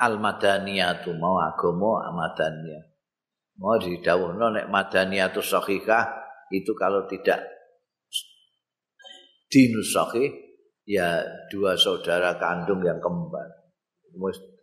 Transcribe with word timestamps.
al 0.00 0.18
madaniyatu 0.18 1.14
mau 1.14 1.38
agama 1.38 2.10
madaniyah 2.10 2.84
mau 3.58 3.78
didhawuhno 3.78 4.50
nek 4.50 4.66
madaniyatu 4.66 5.38
sahihah 5.38 6.10
itu 6.50 6.74
kalau 6.74 7.06
tidak 7.06 7.42
dinus 9.48 9.94
ya 10.84 11.22
dua 11.48 11.78
saudara 11.78 12.36
kandung 12.36 12.82
yang 12.84 12.98
kembar. 12.98 13.46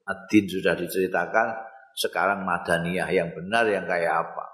Adin 0.02 0.46
sudah 0.50 0.76
diceritakan 0.76 1.48
sekarang 1.96 2.44
madaniyah 2.44 3.08
yang 3.12 3.32
benar 3.32 3.64
yang 3.68 3.88
kayak 3.88 4.12
apa? 4.28 4.46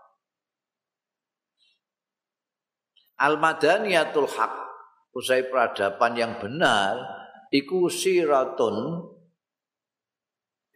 Al 3.17 3.41
madaniyatul 3.41 4.29
haq 4.29 4.53
usai 5.17 5.49
peradaban 5.49 6.13
yang 6.13 6.37
benar 6.37 7.01
iku 7.49 7.89
siratun 7.89 9.01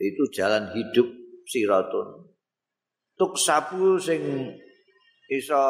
itu 0.02 0.24
jalan 0.34 0.74
hidup 0.74 1.06
siratun 1.46 2.26
tuk 3.22 3.38
sabu 3.38 4.02
sing 4.02 4.50
iso 5.30 5.62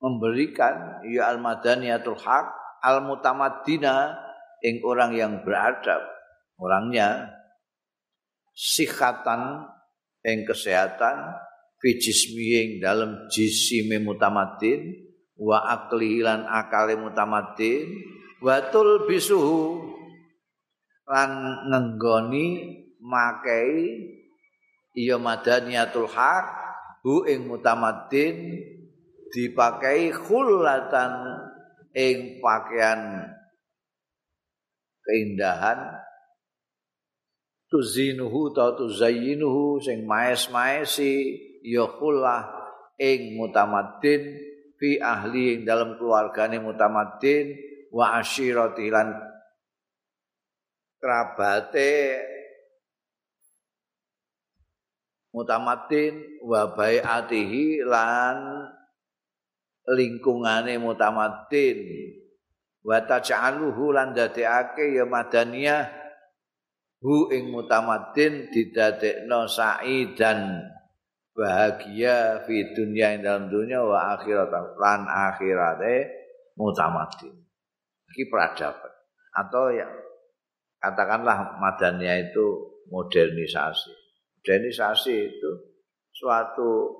memberikan 0.00 1.04
ya 1.10 1.28
al 1.34 1.42
madaniyatul 1.42 2.16
haq 2.16 2.46
al 2.80 3.04
mutamaddina 3.04 4.16
ing 4.64 4.80
orang 4.86 5.12
yang 5.12 5.32
beradab 5.44 6.00
orangnya 6.56 7.36
sihatan 8.54 9.66
ing 10.24 10.44
kesehatan 10.48 11.36
fi 11.80 11.96
jismi 11.96 12.80
dalam 12.80 13.28
jisime 13.32 14.00
mutamaddin 14.00 15.10
wa 15.40 15.64
akli 15.64 16.20
lan 16.20 16.44
akale 16.44 16.96
mutamaddin 17.00 17.88
wa 18.44 18.60
bisuhu 19.08 19.96
lan 21.10 21.30
nenggoni 21.66 22.78
makai 23.02 23.98
iya 24.94 25.18
madaniyatul 25.18 26.06
haq 26.06 26.46
hu 27.02 27.26
ing 27.26 27.50
mutamaddin 27.50 28.62
dipakai 29.34 30.14
khulatan 30.14 31.12
ing 31.94 32.38
pakaian 32.38 33.26
keindahan. 35.02 35.98
Tuzinuhu 37.70 38.50
ta 38.50 38.74
tuzayyinuhu 38.74 39.78
sing 39.78 40.02
maes-maesi 40.02 41.38
ya 41.62 41.86
khullah 41.86 42.50
ing 42.98 43.38
mutamaddin 43.38 44.34
fi 44.74 44.98
ahli 44.98 45.54
ing 45.54 45.60
dalam 45.62 45.94
keluargane 45.94 46.58
mutamaddin 46.58 47.54
wa 47.94 48.18
ashirati 48.18 48.90
lan 48.90 49.29
kerabate 51.00 52.20
mutamatin 55.32 56.20
wa 56.44 56.76
bai'atihi 56.76 57.82
lan 57.88 58.68
lingkungane 59.88 60.76
mutamatin 60.76 61.78
wa 62.84 63.00
taj'aluhu 63.00 63.96
lan 63.96 64.12
dadekake 64.12 64.94
ya 64.94 65.08
madaniyah 65.08 65.88
hu 67.00 67.32
ing 67.32 67.48
mutamatin 67.48 68.52
didadekno 68.52 69.48
sa'idan 69.48 70.68
bahagia 71.32 72.44
fi 72.44 72.76
dunia 72.76 73.16
ing 73.16 73.24
dalam 73.24 73.48
dunia 73.48 73.80
wa 73.80 74.20
akhirat 74.20 74.52
lan 74.76 75.08
akhirate 75.08 76.12
mutamatin 76.60 77.32
iki 78.12 78.26
peradaban. 78.28 78.92
Atau 79.30 79.70
ya 79.70 79.86
katakanlah 80.80 81.60
madaniyah 81.60 82.32
itu 82.32 82.46
modernisasi 82.90 83.92
Modernisasi 84.40 85.14
itu 85.28 85.50
suatu 86.16 86.96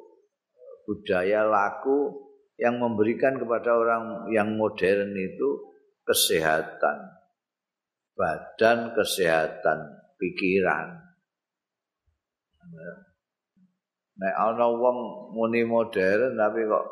budaya 0.85 1.49
laku 1.49 2.29
yang 2.61 2.77
memberikan 2.77 3.41
kepada 3.41 3.73
orang 3.73 4.29
yang 4.29 4.61
modern 4.61 5.17
itu 5.17 5.73
kesehatan 6.05 7.21
badan, 8.21 8.93
kesehatan 8.93 9.79
pikiran. 10.21 11.01
Nek 14.21 14.35
ana 14.37 14.69
wong 14.69 15.33
muni 15.33 15.65
modern 15.65 16.37
tapi 16.37 16.69
kok 16.69 16.87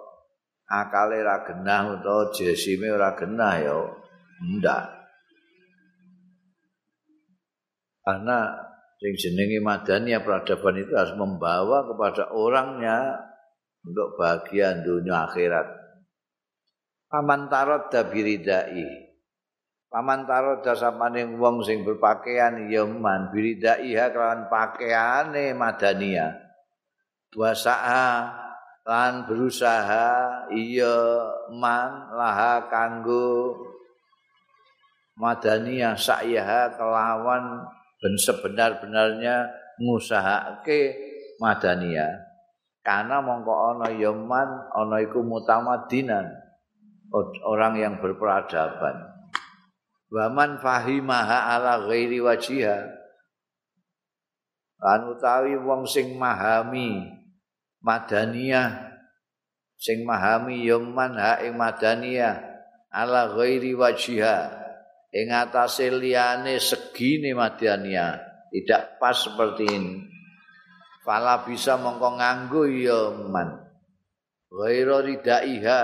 akale 0.64 1.20
ra 1.20 1.44
genah 1.44 2.00
utawa 2.00 2.32
jesime 2.32 2.88
ora 2.88 3.12
genah 3.12 3.54
ya 3.60 3.76
ndak. 4.56 4.97
Karena 8.08 8.56
sing 8.96 9.12
jenenge 9.20 9.60
madani 9.60 10.16
peradaban 10.16 10.80
itu 10.80 10.96
harus 10.96 11.12
membawa 11.12 11.84
kepada 11.84 12.32
orangnya 12.32 13.20
untuk 13.84 14.16
bahagia 14.16 14.80
dunia 14.80 15.28
akhirat. 15.28 15.68
Paman 17.12 17.52
tarot 17.52 17.92
dabiridai. 17.92 19.12
Paman 19.92 20.24
tarot 20.24 20.64
dasamaning 20.64 21.36
wong 21.36 21.60
sing 21.60 21.84
berpakaian 21.84 22.72
ya 22.72 22.88
man 22.88 23.28
biridai 23.28 23.92
ha 24.00 24.08
kelawan 24.08 24.48
pakaiane 24.48 25.52
madania. 25.52 26.32
Wasa'a 27.36 28.08
lan 28.88 29.28
berusaha 29.28 30.48
iya 30.48 30.96
man 31.52 32.08
laha 32.16 32.72
kanggo 32.72 33.52
madania 35.20 35.92
sa'yaha 35.92 36.72
kelawan 36.72 37.68
ben 37.98 38.14
sebenar-benarnya 38.18 39.50
ngusahake 39.82 40.94
madania. 41.42 42.06
Karena 42.82 43.20
mongko 43.20 43.76
ana 43.76 43.92
yaman 43.92 44.48
ana 44.72 44.96
iku 45.04 45.20
mutamadinan 45.20 46.24
orang 47.44 47.74
yang 47.76 47.94
berperadaban. 48.00 48.96
Waman 50.08 50.56
fahimaha 50.56 51.52
ala 51.52 51.84
ghairi 51.84 52.16
wajiha 52.24 52.98
lan 54.78 55.00
utawi 55.10 55.58
wong 55.58 55.84
sing 55.84 56.14
mahami 56.14 57.02
madania 57.82 58.94
sing 59.74 60.06
mahami 60.06 60.66
yaman 60.66 61.18
ha 61.18 61.42
ing 61.42 61.58
madania 61.58 62.38
ala 62.90 63.34
ghairi 63.34 63.74
wajiha 63.74 64.67
ing 65.12 65.28
atase 65.32 65.88
liyane 65.88 66.60
segine 66.60 67.32
madania 67.32 68.28
tidak 68.48 68.96
pas 68.96 69.16
seperti 69.16 69.64
ini. 69.68 69.94
Fala 71.04 71.44
bisa 71.44 71.80
mongko 71.80 72.20
nganggo 72.20 72.62
ya 72.68 73.12
man. 73.28 73.64
Ghaira 74.48 75.04
ridaiha. 75.04 75.82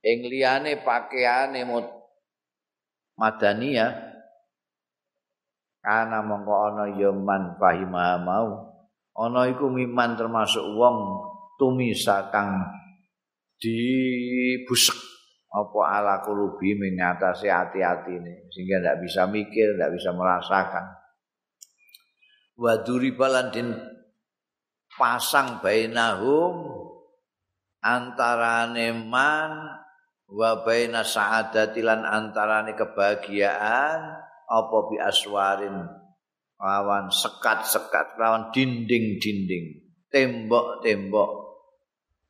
Ing 0.00 0.18
liyane 0.26 0.80
pakaiane 0.82 1.66
madania 3.18 3.86
kana 5.80 6.18
mongko 6.22 6.54
ana 6.70 6.84
ya 6.94 7.10
man 7.14 7.58
fahima 7.58 8.18
mau. 8.22 8.74
Ana 9.14 9.50
iku 9.50 9.68
miman 9.68 10.14
termasuk 10.14 10.62
wong 10.78 11.26
tumisa 11.58 12.30
kang 12.30 12.62
dibusek 13.60 15.09
apa 15.50 15.80
ala 15.82 16.22
kulubi 16.22 16.78
mengatasi 16.78 17.50
hati-hati 17.50 18.14
ini 18.14 18.34
sehingga 18.54 18.78
tidak 18.78 18.98
bisa 19.02 19.26
mikir, 19.26 19.74
tidak 19.74 19.98
bisa 19.98 20.10
merasakan. 20.14 20.86
Waduri 22.54 23.10
balandin 23.18 23.74
pasang 24.94 25.58
bainahum 25.58 26.86
antara 27.82 28.70
neman 28.70 29.50
wa 30.30 30.50
baina 30.62 31.02
sa'adatilan 31.02 32.06
antarane 32.06 32.78
kebahagiaan 32.78 34.00
apa 34.46 34.76
bi 34.86 34.96
aswarin 35.02 35.74
lawan 36.60 37.10
sekat-sekat 37.10 38.20
lawan 38.20 38.54
dinding-dinding 38.54 39.90
tembok-tembok 40.12 41.49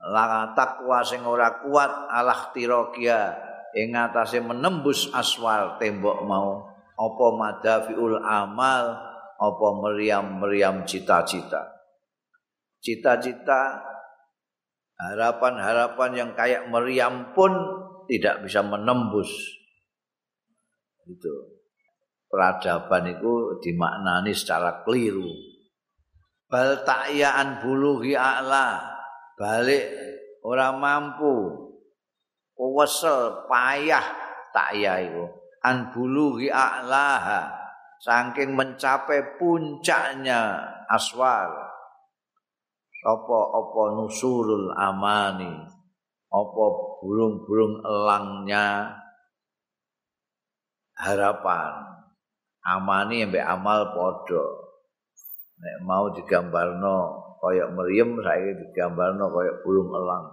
la 0.01 0.57
takwa 0.57 1.05
sing 1.05 1.21
ora 1.29 1.61
kuat 1.61 2.09
alah 2.09 2.49
tirokia 2.57 3.37
ing 3.77 3.93
atase 3.93 4.41
menembus 4.41 5.13
aswal 5.13 5.77
tembok 5.77 6.25
mau. 6.25 6.67
Apa 7.01 7.27
madafiul 7.33 8.21
amal 8.21 8.93
apa 9.41 9.67
meriam-meriam 9.81 10.85
cita-cita. 10.85 11.81
Cita-cita 12.81 13.81
harapan-harapan 15.01 16.11
yang 16.13 16.31
kayak 16.37 16.69
meriam 16.69 17.33
pun 17.33 17.57
tidak 18.05 18.45
bisa 18.45 18.61
menembus. 18.61 19.33
Itu. 21.09 21.57
Peradaban 22.31 23.17
itu 23.17 23.59
dimaknani 23.65 24.37
secara 24.37 24.85
keliru. 24.85 25.33
Bal 26.47 26.85
ta'yaan 26.85 27.65
buluhi 27.65 28.15
a'la 28.15 28.90
balik 29.41 29.89
ora 30.45 30.77
mampu. 30.77 31.57
Wesel 32.61 33.49
payah 33.49 34.05
tak 34.53 34.77
ya 34.77 35.01
iku. 35.01 35.25
An 35.65 35.89
bulughi 35.97 36.53
a'laha 36.53 37.49
saking 38.05 38.53
mencapai 38.53 39.41
puncaknya 39.41 40.61
aswar. 40.93 41.49
Apa-apa 43.01 43.97
nusurul 43.97 44.77
amani? 44.77 45.49
Apa 46.29 46.65
burung-burung 47.01 47.81
elangnya? 47.81 48.93
Harapan. 51.01 51.97
Amani 52.61 53.25
mbek 53.25 53.41
amal 53.41 53.89
padha. 53.97 54.45
Nek 55.61 55.77
mau 55.89 56.13
digambarno 56.13 57.30
kaya 57.41 57.65
meriam 57.73 58.21
saya 58.21 58.53
digambarno 58.55 59.33
kaya 59.33 59.53
burung 59.65 59.91
elang 59.91 60.27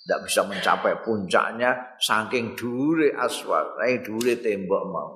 tidak 0.00 0.20
bisa 0.26 0.40
mencapai 0.48 0.94
puncaknya 1.04 1.70
saking 2.00 2.56
dure 2.56 3.12
aswar 3.20 3.76
saking 3.78 4.00
dure 4.02 4.34
tembok 4.40 4.82
mau 4.88 5.10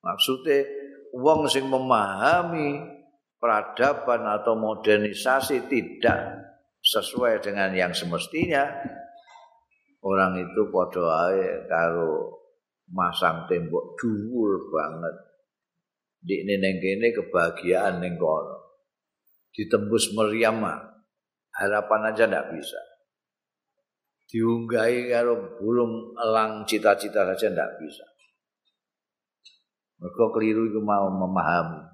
maksudnya 0.00 0.64
wong 1.12 1.44
sing 1.46 1.68
memahami 1.68 2.80
peradaban 3.38 4.24
atau 4.26 4.56
modernisasi 4.56 5.68
tidak 5.70 6.48
sesuai 6.80 7.44
dengan 7.44 7.70
yang 7.76 7.92
semestinya 7.92 8.66
orang 10.02 10.40
itu 10.40 10.62
podo 10.72 11.06
ae 11.10 11.68
karo 11.68 12.38
masang 12.92 13.44
tembok 13.48 13.96
dhuwur 14.00 14.72
banget. 14.72 15.16
Di 16.18 16.42
kene 16.42 17.08
kebahagiaan 17.14 18.02
neng 18.02 18.18
kono. 18.18 18.57
Ditembus 19.58 20.14
meriam 20.14 20.62
harapan 21.50 22.00
aja 22.14 22.30
ndak 22.30 22.54
bisa. 22.54 22.78
Diunggahi 24.30 25.10
karo 25.10 25.58
bulung 25.58 26.14
elang 26.14 26.62
cita-cita 26.62 27.26
saja 27.34 27.50
ndak 27.50 27.82
bisa. 27.82 28.06
Mereka 29.98 30.24
keliru 30.30 30.70
itu 30.70 30.78
mau 30.78 31.10
memahami. 31.10 31.90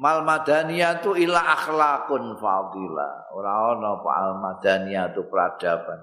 Mal 0.00 0.24
madaniyah 0.24 1.04
itu 1.04 1.12
ila 1.28 1.52
akhlakun 1.52 2.40
fadilah. 2.40 3.28
Orang-orang 3.36 4.00
apa 4.00 4.10
al 4.16 4.32
madaniyah 4.40 5.12
itu 5.12 5.28
peradaban. 5.28 6.00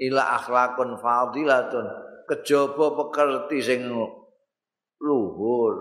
Ila 0.00 0.40
akhlakun 0.40 0.96
fadilatun. 0.96 1.86
kejaba 2.24 2.96
pekerti 2.96 3.60
sing 3.60 3.84
luhur 4.96 5.76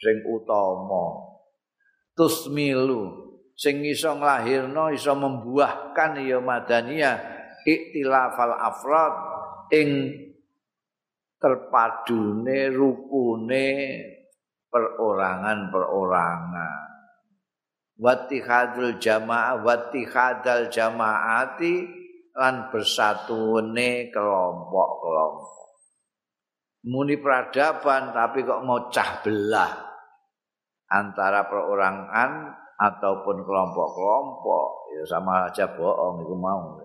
sing 0.00 0.16
utama 0.24 1.36
tusmilu 2.16 3.29
sing 3.60 3.84
iso 3.84 4.16
nglahirno 4.16 4.88
iso 4.96 5.12
membuahkan 5.12 6.16
ya 6.24 6.40
madaniyah 6.40 7.20
iktilafal 7.68 8.56
afrad 8.56 9.14
ing 9.68 10.16
terpadune 11.36 12.72
rukune 12.72 13.68
perorangan-perorangan. 14.72 16.88
Wattihadul 18.00 18.96
jamaah 18.96 19.60
wattihadal 19.60 20.72
jamaati 20.72 21.84
lan 22.32 22.72
bersatuane 22.72 24.08
kelompok-kelompok. 24.08 25.68
Muni 26.88 27.20
peradaban 27.20 28.16
tapi 28.16 28.40
kok 28.40 28.64
ngocah 28.64 29.20
belah 29.20 29.72
antara 30.88 31.44
perorangan 31.44 32.56
ataupun 32.80 33.44
kelompok-kelompok 33.44 34.96
ya 34.96 35.04
sama 35.04 35.52
aja 35.52 35.68
bohong 35.76 36.24
itu 36.24 36.34
mau. 36.34 36.80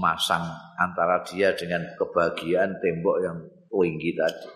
Masang 0.00 0.46
antara 0.78 1.20
dia 1.26 1.52
dengan 1.52 1.82
kebahagiaan 1.98 2.78
tembok 2.78 3.16
yang 3.20 3.38
tinggi 3.68 4.14
tadi. 4.14 4.50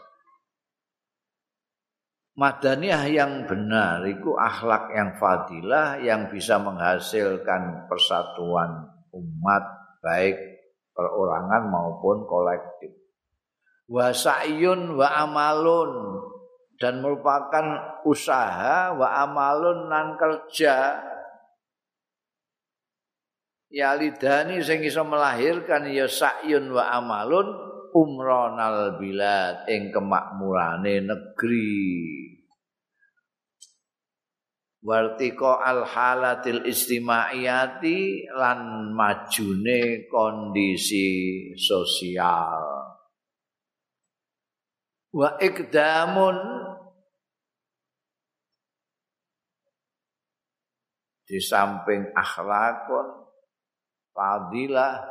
Madaniyah 2.34 3.04
yang 3.10 3.32
benar 3.46 4.02
itu 4.10 4.34
akhlak 4.34 4.90
yang 4.90 5.14
fadilah 5.18 6.02
yang 6.02 6.30
bisa 6.30 6.58
menghasilkan 6.58 7.86
persatuan 7.86 8.90
umat 9.14 9.62
baik 10.02 10.34
perorangan 10.94 11.70
maupun 11.70 12.26
kolektif. 12.26 12.94
Wa 13.90 14.10
sa'yun 14.10 14.98
wa 14.98 15.06
amalun 15.14 15.90
dan 16.78 16.98
merupakan 17.02 18.00
usaha 18.02 18.94
wa 18.94 19.08
amalun 19.22 19.86
nan 19.86 20.18
kerja. 20.18 20.98
Ya 23.74 23.90
lidani 23.98 24.62
sing 24.62 24.86
iso 24.86 25.02
melahirkan 25.02 25.90
ya 25.90 26.06
sa'yun 26.06 26.70
wa 26.70 26.94
amalun 26.94 27.50
umronal 27.90 28.98
bilad 28.98 29.66
ing 29.66 29.90
kemakmurane 29.90 31.02
negeri. 31.02 31.90
Wartiko 34.84 35.58
al 35.58 35.88
halatil 35.88 36.68
istimaiyati 36.68 38.28
lan 38.36 38.92
majune 38.92 40.04
kondisi 40.12 41.08
sosial 41.56 42.93
wa 45.14 45.38
ikdamun 45.38 46.36
di 51.22 51.38
samping 51.38 52.10
akhlakun 52.10 53.30
fadilah 54.10 55.06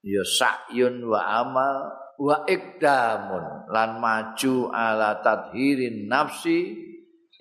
ya 0.00 0.24
sa'yun 0.24 1.04
wa 1.04 1.20
amal. 1.20 1.76
Wa 2.22 2.46
ikdamun 2.46 3.66
lan 3.72 3.98
maju 3.98 4.70
ala 4.70 5.18
tadhirin 5.24 6.06
nafsi 6.06 6.70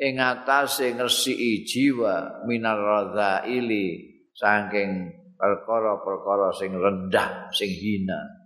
ing 0.02 0.18
atase 0.18 0.98
ngresiki 0.98 1.68
jiwa 1.68 2.42
minar 2.50 2.80
radzaili 2.82 4.10
saking 4.34 5.12
perkara-perkara 5.38 6.50
sing 6.58 6.74
rendah 6.74 7.52
sing 7.54 7.70
hina 7.70 8.41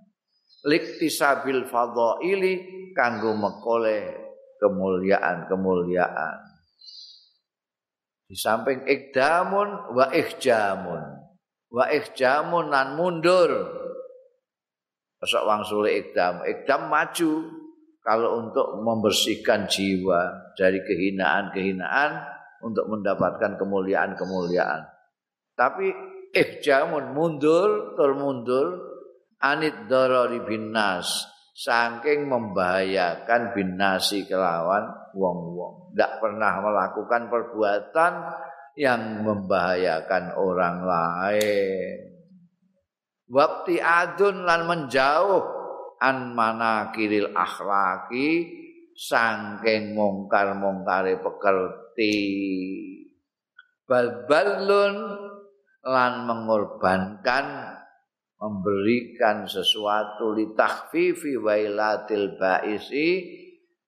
liktisabil 0.65 1.69
fadhaili 1.69 2.53
kanggo 2.97 3.37
mekole 3.37 4.17
kemuliaan-kemuliaan. 4.57 6.37
Di 8.25 8.33
samping 8.33 8.89
ikdamun 8.89 9.93
wa 9.93 10.09
ihjamun. 10.09 11.03
Wa 11.69 11.85
ihjamun 11.93 12.73
nan 12.73 12.97
mundur. 12.97 13.53
Pesok 15.21 15.45
wangsule 15.45 15.93
ikdam, 15.95 16.43
ikdam 16.43 16.91
maju 16.91 17.31
kalau 18.03 18.45
untuk 18.45 18.77
membersihkan 18.81 19.65
jiwa 19.65 20.53
dari 20.57 20.81
kehinaan-kehinaan 20.81 22.11
untuk 22.61 22.89
mendapatkan 22.89 23.57
kemuliaan-kemuliaan. 23.57 24.85
Tapi 25.55 25.87
ihjamun 26.35 27.15
mundur, 27.15 27.95
termundur 27.95 28.94
anit 29.53 29.85
darari 29.85 30.41
binnas. 30.41 31.29
Saking 31.55 32.27
membahayakan 32.27 33.55
binasi 33.55 34.27
kelawan 34.27 34.91
wong-wong. 35.15 35.95
Tidak 35.95 36.19
pernah 36.19 36.59
melakukan 36.59 37.31
perbuatan 37.31 38.13
yang 38.75 39.23
membahayakan 39.23 40.35
orang 40.35 40.83
lain. 40.83 41.95
Waktu 43.31 43.79
adun 43.79 44.43
lan 44.43 44.67
menjauh 44.67 45.41
an 46.03 46.35
mana 46.35 46.91
kiril 46.91 47.31
akhlaki 47.31 48.51
saking 48.93 49.95
mongkar 49.95 50.59
mongkare 50.59 51.23
pekerti. 51.23 52.19
Bal 53.87 54.27
balun 54.27 54.95
lan 55.87 56.13
mengorbankan 56.27 57.74
memberikan 58.35 59.47
sesuatu 59.47 60.35
li 60.35 60.51
takhfifi 60.51 61.39
wailatil 61.39 62.35
baisi 62.35 63.23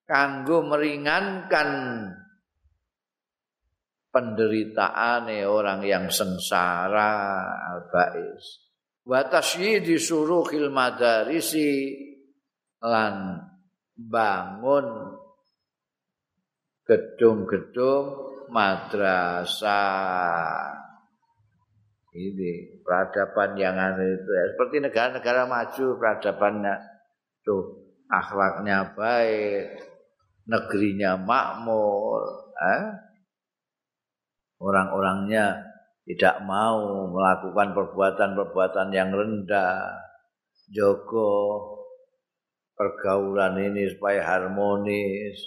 kanggo 0.07 0.63
meringankan 0.63 1.69
penderitaan 4.07 5.27
orang 5.43 5.83
yang 5.83 6.07
sengsara 6.07 7.11
al 7.67 7.91
bais 7.91 8.71
wa 9.03 9.21
tasyidi 9.27 9.99
suruhil 9.99 10.71
madarisi 10.71 11.91
lan 12.79 13.43
bangun 13.99 15.17
gedung-gedung 16.87 18.05
madrasah 18.47 19.75
ini 22.17 22.81
peradaban 22.81 23.53
yang 23.53 23.77
anu 23.77 24.01
itu 24.01 24.29
ya. 24.33 24.43
seperti 24.57 24.75
negara-negara 24.81 25.45
maju 25.45 25.85
peradabannya 26.01 26.75
tuh 27.45 27.93
akhlaknya 28.09 28.97
baik 28.97 29.77
negerinya 30.49 31.13
makmur 31.21 32.21
eh? 32.57 32.83
orang-orangnya 34.57 35.61
tidak 36.09 36.41
mau 36.41 37.05
melakukan 37.13 37.77
perbuatan-perbuatan 37.77 38.89
yang 38.89 39.13
rendah 39.13 40.07
Joko 40.67 41.77
pergaulan 42.77 43.57
ini 43.57 43.89
supaya 43.89 44.21
harmonis, 44.21 45.39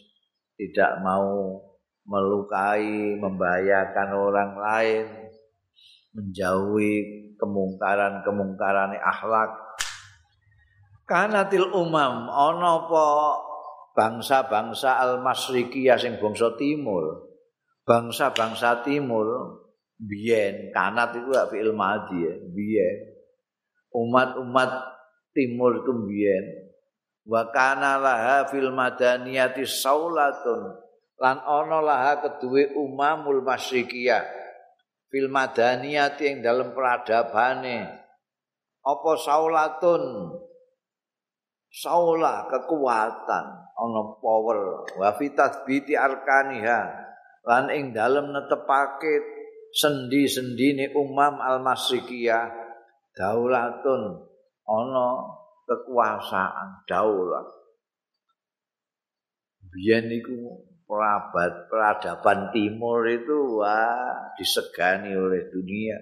tidak 0.58 0.98
mau 1.04 1.60
melukai, 2.08 3.20
membahayakan 3.20 4.08
orang 4.16 4.52
lain, 4.58 5.04
menjauhi 6.14 6.92
kemungkaran-kemungkaran 7.38 8.98
akhlak. 8.98 9.50
Kanatil 11.06 11.74
umam 11.74 12.30
ana 12.30 12.86
apa 12.86 13.06
bangsa-bangsa 13.98 15.02
al-masrikiyah 15.02 15.98
sing 15.98 16.22
bangsa 16.22 16.54
timur. 16.54 17.26
Bangsa-bangsa 17.82 18.86
timur 18.86 19.26
biyen 19.98 20.70
kanat 20.70 21.18
itu 21.18 21.34
fi'il 21.50 21.74
madhi 21.74 22.22
ya, 22.22 22.34
biyen. 22.54 22.96
Umat-umat 23.90 24.70
timur 25.34 25.82
itu 25.82 25.92
biyen 26.06 26.70
wa 27.26 27.46
kana 27.50 27.98
laha 27.98 28.46
fil 28.48 28.70
madaniyati 28.70 29.66
saulatun 29.66 30.78
lan 31.20 31.36
ana 31.42 31.78
laha 31.84 32.12
keduwe 32.24 32.72
umamul 32.74 33.44
masyrikiyah 33.44 34.39
fil 35.10 35.28
madaniyati 35.28 36.30
ing 36.30 36.36
dalem 36.40 36.72
peradabane 36.72 38.00
apa 38.80 39.10
saulatun? 39.20 40.32
Saula 41.70 42.50
kekuatan 42.50 43.46
ana 43.78 44.02
power. 44.18 44.82
Wa 44.98 45.14
fi 45.14 45.30
tathbiti 45.30 45.94
arkaniha. 45.94 46.80
Lan 47.46 47.70
ing 47.70 47.94
dalem 47.94 48.34
netepake 48.34 49.22
sendi-sendine 49.70 50.90
umam 50.98 51.38
al-masrikiyah 51.38 52.50
daulatun 53.14 54.18
ana 54.66 55.06
kekuasaan 55.70 56.82
daulah 56.90 57.46
biyen 59.70 60.10
niku 60.10 60.66
perabad 60.90 61.70
peradaban 61.70 62.50
timur 62.50 63.06
itu 63.06 63.62
wah 63.62 64.34
disegani 64.34 65.14
oleh 65.14 65.46
dunia. 65.46 65.94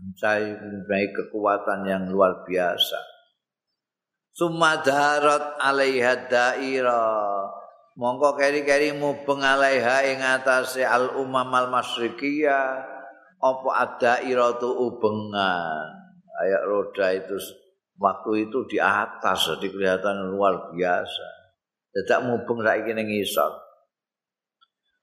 Mencari 0.00 0.56
kekuatan 1.12 1.84
yang 1.84 2.08
luar 2.08 2.48
biasa. 2.48 2.96
Sumadarat 4.32 5.60
alaiha 5.60 6.30
daira. 6.30 7.04
Mongko 7.98 8.38
keri-keri 8.38 8.94
mubeng 8.94 9.42
alaiha 9.42 10.06
ing 10.06 10.22
atase 10.22 10.86
al 10.86 11.18
umam 11.18 11.50
al 11.50 11.66
masyrikiyah 11.66 12.78
apa 13.42 13.70
ada 13.74 14.22
iratu 14.22 14.70
ubengan? 14.70 15.98
Kayak 16.30 16.62
roda 16.70 17.06
itu 17.10 17.36
waktu 17.98 18.46
itu 18.46 18.58
di 18.70 18.78
atas 18.78 19.50
jadi 19.50 19.66
kelihatan 19.66 20.30
luar 20.30 20.70
biasa 20.70 21.37
Dadak 21.88 22.20
mubeng 22.28 22.60
saiki 22.60 22.92
ning 22.92 23.08
isor. 23.08 23.68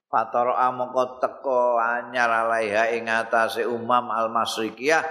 Fatara 0.06 0.70
amoko 0.70 1.18
teko 1.18 1.82
anyar 1.82 2.30
alaiha 2.30 2.94
ing 2.94 3.10
atase 3.10 3.66
umam 3.66 4.06
al-masrikiyah 4.06 5.02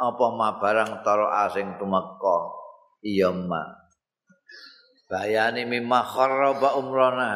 apa 0.00 0.26
ma 0.34 0.58
barang 0.58 1.06
tara 1.06 1.46
asing 1.46 1.78
tumeka. 1.78 2.38
Iya 3.04 3.30
ma. 3.30 3.62
Bayani 5.06 5.68
mimma 5.70 6.02
kharraba 6.02 6.74
umrana. 6.80 7.30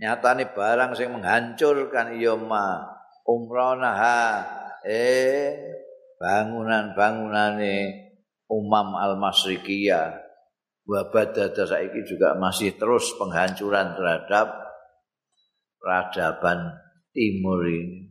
Nyatane 0.00 0.56
barang 0.56 0.96
sing 0.96 1.12
menghancurkan 1.12 2.16
iya 2.16 2.32
ma. 2.32 2.80
Umrana 3.28 3.92
eh 4.82 5.52
bangunan-bangunane 6.16 7.76
umam 8.48 8.94
al-masrikiyah. 8.96 10.21
Wabadada 10.86 11.62
saiki 11.62 12.02
juga 12.06 12.34
masih 12.38 12.74
terus 12.74 13.14
penghancuran 13.16 13.94
terhadap 13.94 14.50
peradaban 15.78 16.78
timur 17.14 17.62
ini. 17.66 18.10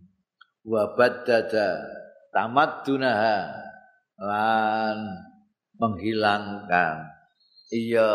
Wabadada 0.61 1.81
tamat 2.29 2.85
dunaha 2.85 3.49
lan 4.21 4.97
menghilangkan. 5.75 7.09
Iya 7.71 8.11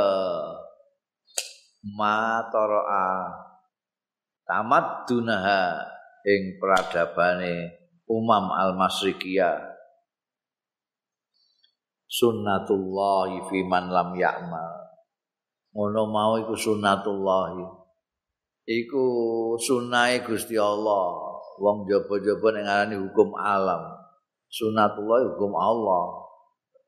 matoroa 1.87 3.33
tamat 4.47 5.07
dunaha 5.07 5.87
ing 6.27 6.59
peradabane 6.59 7.71
umam 8.07 8.51
al-masrikiyah 8.51 9.76
sunnatullah 12.07 13.51
fi 13.51 13.59
man 13.67 13.91
lam 13.91 14.15
ya'mal. 14.15 14.73
Ngono 15.77 16.03
mau 16.09 16.41
iku 16.41 16.57
sunnatullah. 16.57 17.61
Iku 18.67 19.05
sunnahe 19.61 20.25
Gusti 20.25 20.57
Allah. 20.59 21.37
Wong 21.57 21.89
jaba-jaba 21.89 22.49
ning 22.53 22.65
ngarani 22.67 22.97
hukum 22.99 23.37
alam. 23.37 23.95
Sunnatullah 24.49 25.35
hukum 25.35 25.53
Allah. 25.55 26.27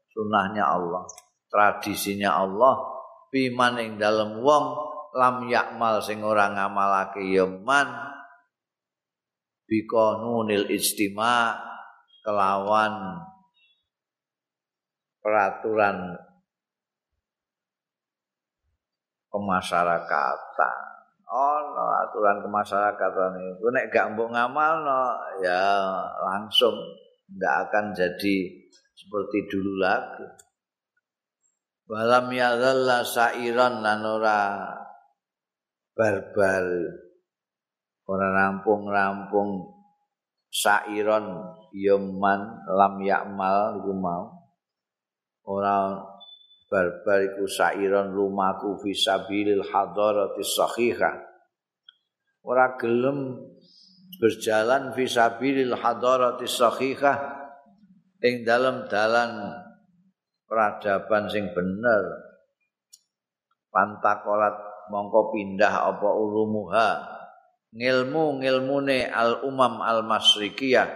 Sunnahnya 0.08 0.64
Allah, 0.66 1.06
tradisinya 1.46 2.42
Allah 2.42 2.98
fi 3.28 3.52
ing 3.52 4.00
dalem 4.00 4.40
wong 4.40 4.66
lam 5.16 5.48
yakmal 5.48 6.00
sing 6.00 6.25
ora 6.25 6.52
ngamalake 6.52 7.25
ya 7.28 7.44
man 7.44 7.88
biqanunil 9.68 10.68
istima 10.72 11.56
kelawan 12.25 13.20
peraturan 15.28 16.16
kemasyarakatan. 19.28 20.78
Oh, 21.28 21.61
no, 21.76 21.85
aturan 22.08 22.40
kemasyarakatan 22.40 23.37
itu 23.37 23.68
nek 23.68 23.92
gak 23.92 24.16
mbok 24.16 24.32
ngamal 24.32 24.80
no, 24.80 25.12
ya 25.44 25.61
langsung 26.25 26.73
nggak 27.37 27.68
akan 27.68 27.92
jadi 27.92 28.37
seperti 28.97 29.38
dulu 29.52 29.76
lagi. 29.76 30.25
Walam 31.85 32.32
yadalla 32.32 33.04
sairan 33.04 33.85
lan 33.85 34.00
ora 34.08 34.40
barbar 35.92 36.64
ora 38.08 38.28
rampung-rampung 38.32 39.68
sairon 40.49 41.52
yaman 41.76 42.40
lam 42.73 42.94
yakmal 43.04 43.85
iku 43.85 43.92
mau 43.92 44.38
ora 45.49 45.97
barbar 46.69 47.25
iku 47.33 47.49
sairon 47.49 48.12
lumaku 48.12 48.76
fisabilil 48.85 49.64
hadarati 49.64 50.45
sahihah 50.45 51.17
ora 52.45 52.76
gelem 52.76 53.40
berjalan 54.21 54.93
fisabilil 54.93 55.73
hadarati 55.73 56.45
sahihah 56.45 57.17
ing 58.21 58.43
dalam 58.43 58.87
dalan 58.90 59.57
peradaban 60.49 61.28
sing 61.28 61.52
bener. 61.52 62.02
Pantakolat 63.69 64.88
mongko 64.88 65.37
pindah 65.37 65.93
apa 65.93 66.09
ulumuha? 66.09 66.88
Ngilmu 67.69 68.40
ngilmune 68.40 69.12
al 69.12 69.45
umam 69.45 69.85
al 69.85 70.00
masrikiyah 70.00 70.88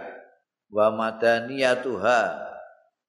wa 0.73 0.89
madaniyatuha 0.89 2.42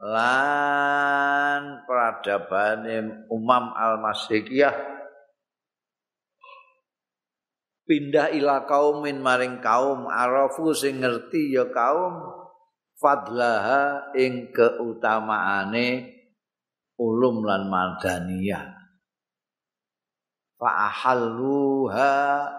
lan 0.03 1.87
peradaban 1.87 2.87
umam 3.31 3.75
al-masihiyah 3.75 4.95
pindah 7.85 8.33
ila 8.33 8.65
kaumin 8.65 9.21
maring 9.21 9.61
kaum 9.61 10.09
arafu 10.09 10.73
sing 10.73 11.05
ngerti 11.05 11.53
ya 11.53 11.69
kaum 11.69 12.45
fadlaha 12.99 14.13
ing 14.17 14.51
keutamaane 14.57 16.15
ulum 16.97 17.45
lan 17.45 17.69
madaniyah. 17.69 18.65
Fa 20.55 20.89
ahalluha 20.89 22.13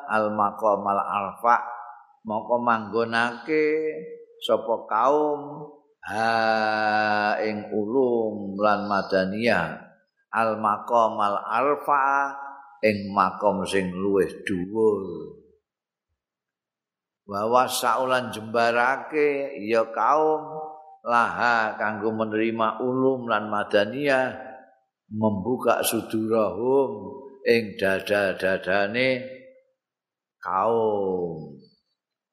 al 0.06 0.30
maqam 0.36 0.84
al 0.86 1.02
arfa 1.02 1.58
moko 2.28 2.62
manggonake 2.62 3.66
sapa 4.44 4.86
kaum 4.86 5.72
ha 6.06 7.38
ing 7.42 7.74
ulum 7.74 8.58
lan 8.62 8.86
madaniyah. 8.86 9.82
Al 10.36 10.60
maqam 10.60 11.16
al 11.18 11.40
arfa 11.42 12.36
ing 12.84 13.10
makom 13.16 13.66
sing 13.66 13.90
luwih 13.90 14.30
dhuwur. 14.46 15.02
Wa 17.26 17.66
saulan 17.66 18.30
jembarake 18.30 19.58
ya 19.66 19.90
kaum 19.90 20.46
laha 21.02 21.74
kanggo 21.80 22.14
menerima 22.14 22.84
ulum 22.86 23.26
lan 23.26 23.50
madaniyah 23.50 24.38
membuka 25.10 25.82
sudurahum 25.82 27.22
ing 27.48 27.80
dada-dadane 27.80 29.26
kaum. 30.38 31.58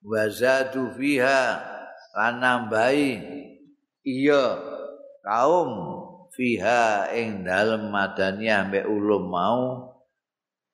Wazadu 0.02 0.90
fiha 0.98 1.62
lan 2.18 2.42
nambahi 2.42 3.41
iya 4.02 4.59
kaum 5.23 5.71
fiha 6.35 7.12
ing 7.14 7.47
dalem 7.47 7.90
madaniyah 7.90 8.66
mbek 8.66 8.87
ulum 8.90 9.30
mau 9.30 9.62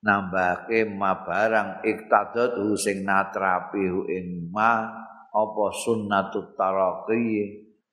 nambahke 0.01 0.87
ma 0.89 1.27
barang 1.27 1.83
iktadot 1.85 2.57
sing 2.79 3.03
natrapi 3.03 3.85
ing 4.09 4.49
ma 4.49 4.87
apa 5.29 5.65
sunnatut 5.85 6.57
taraqi 6.57 7.27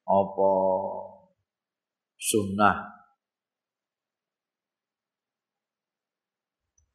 apa 0.06 0.51
sunnah 2.15 2.77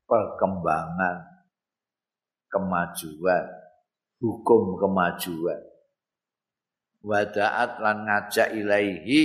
perkembangan 0.07 1.19
kemajuan 2.51 3.47
hukum 4.19 4.79
kemajuan 4.79 5.70
wadaat 7.01 7.81
lan 7.81 8.05
ngajak 8.05 8.53
ilaihi 8.57 9.25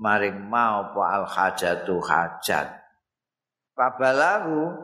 maring 0.00 0.48
ma 0.48 0.84
apa 0.86 1.02
al 1.20 1.24
hajatu 1.28 2.00
hajat. 2.00 2.72
Pabalahu 3.76 4.74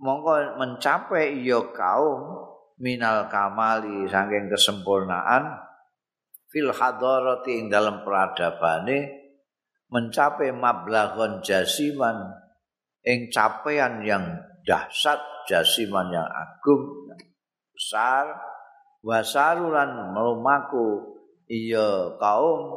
mongko 0.00 0.58
mencapai 0.58 1.44
iya 1.44 1.60
kaum 1.70 2.50
minal 2.80 3.28
kamali 3.28 4.08
saking 4.08 4.48
kesempurnaan 4.48 5.60
fil 6.48 6.72
hadarati 6.72 7.60
ing 7.60 7.66
dalam 7.68 8.02
peradabane 8.02 9.20
mencapai 9.92 10.50
mablaghon 10.50 11.44
jasiman 11.44 12.32
ing 13.04 13.28
capaian 13.28 14.00
yang 14.02 14.24
dahsyat 14.64 15.20
jasiman 15.46 16.08
yang 16.10 16.26
agung 16.26 17.10
besar 17.76 18.34
wasarulan 19.04 20.12
melumaku 20.16 21.19
iya 21.50 22.14
kaum 22.22 22.70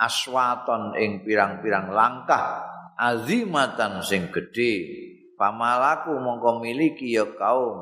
aswaton 0.00 0.96
ing 0.96 1.22
pirang-pirang 1.22 1.92
langkah 1.92 2.64
azimatan 2.96 4.00
sing 4.00 4.32
gedhe. 4.32 5.04
Pamalaku 5.34 6.14
mongko 6.16 6.62
miliki 6.62 7.12
ya 7.12 7.26
kaum 7.36 7.76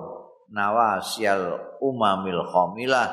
nawasial 0.51 1.79
umamil 1.79 2.43
khamilah 2.49 3.13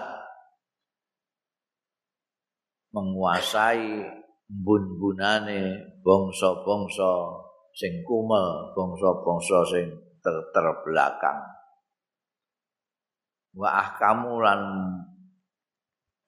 menguasai 2.95 4.01
bun-bunane 4.49 5.77
bangsa-bangsa 6.01 7.11
sing 7.75 8.01
kumel 8.01 8.73
bangsa-bangsa 8.73 9.57
sing 9.69 9.87
ter 10.19 10.35
terbelakang 10.51 11.39
wa 13.53 13.69
ahkamu 13.77 14.41
lan 14.41 14.61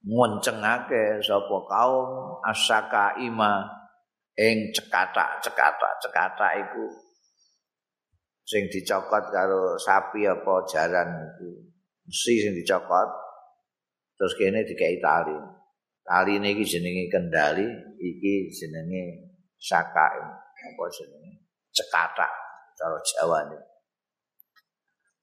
ngoncengake 0.01 1.21
sapa 1.21 1.57
kaum 1.69 2.41
asaka 2.41 3.17
ima 3.21 3.61
ing 4.33 4.73
cekatak-cekatak 4.73 5.93
cekatak 6.01 6.51
iku 6.65 6.85
sing 8.41 8.67
dicokot 8.67 9.31
karo 9.31 9.77
sapi 9.79 10.27
apa 10.27 10.53
jaran 10.67 11.09
iku. 11.31 11.49
Mesti 12.03 12.33
sing 12.43 12.53
dicokot 12.57 13.09
terus 14.17 14.33
kene 14.35 14.65
dikei 14.65 14.99
tali. 14.99 15.37
Tali 16.01 16.41
ini 16.41 16.59
jenenge 16.65 17.07
kendali 17.07 17.67
iki 18.01 18.49
jenenge 18.49 19.31
saka 19.55 20.17
apa 20.17 20.83
jenenge? 20.91 21.45
Cekatak 21.71 22.31
cara 22.75 22.99
Jawa 22.99 23.37
ini. 23.47 23.59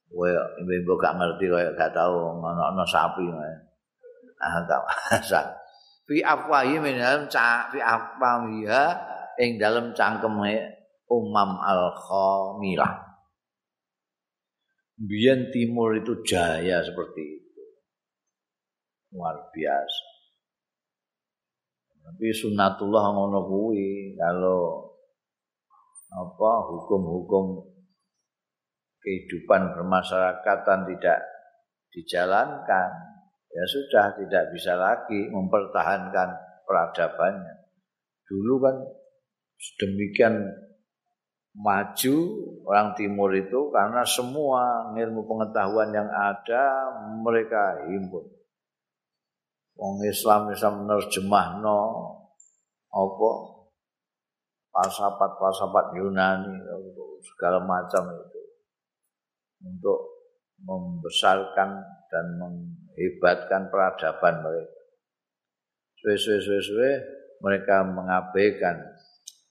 Wah, 0.08 0.32
ibu-ibu 0.64 0.96
gak 0.96 1.20
ngerti, 1.20 1.52
kaya 1.52 1.68
gak 1.76 1.92
tahu 1.92 2.40
ngono-ngono 2.40 2.80
sapi. 2.88 3.28
Ah, 3.28 3.67
gak 4.40 4.82
masak. 4.86 5.46
Fi 6.08 6.24
afwahi 6.24 6.80
min 6.80 6.96
dalam 6.96 7.68
fi 7.68 7.78
afwahiha 7.84 8.84
ing 9.36 9.60
dalam 9.60 9.92
cangkeme 9.92 10.56
umam 11.12 11.60
al-khamilah. 11.60 12.96
Biyen 14.96 15.52
timur 15.52 15.92
itu 16.00 16.24
jaya 16.24 16.80
seperti 16.80 17.22
itu. 17.22 17.64
Luar 19.12 19.52
biasa. 19.52 20.04
Tapi 22.08 22.32
sunatullah 22.32 23.04
ngono 23.12 23.44
kuwi 23.44 24.16
kalau 24.16 24.88
apa 26.08 26.50
hukum-hukum 26.72 27.68
kehidupan 29.04 29.76
bermasyarakatan 29.76 30.88
tidak 30.88 31.20
dijalankan 31.92 33.07
ya 33.48 33.64
sudah 33.64 34.16
tidak 34.20 34.44
bisa 34.52 34.76
lagi 34.76 35.28
mempertahankan 35.32 36.28
peradabannya. 36.68 37.54
Dulu 38.28 38.54
kan 38.60 38.76
sedemikian 39.56 40.34
maju 41.58 42.16
orang 42.68 42.94
timur 42.94 43.34
itu 43.34 43.72
karena 43.74 44.04
semua 44.06 44.92
ilmu 44.94 45.26
pengetahuan 45.26 45.90
yang 45.90 46.06
ada 46.06 46.92
mereka 47.24 47.82
himpun. 47.88 48.24
Wong 49.78 50.02
Islam 50.06 50.50
Islam 50.50 50.86
menerjemah 50.86 51.62
no 51.62 51.78
apa 52.88 53.30
falsafat-falsafat 54.74 55.98
Yunani 55.98 56.54
segala 57.22 57.62
macam 57.62 58.10
itu 58.14 58.42
untuk 59.62 60.00
membesarkan 60.62 61.78
dan 62.10 62.26
menghebatkan 62.98 63.70
peradaban 63.70 64.42
mereka. 64.42 64.74
Suwe-suwe 66.02 66.90
mereka 67.38 67.86
mengabaikan 67.86 68.82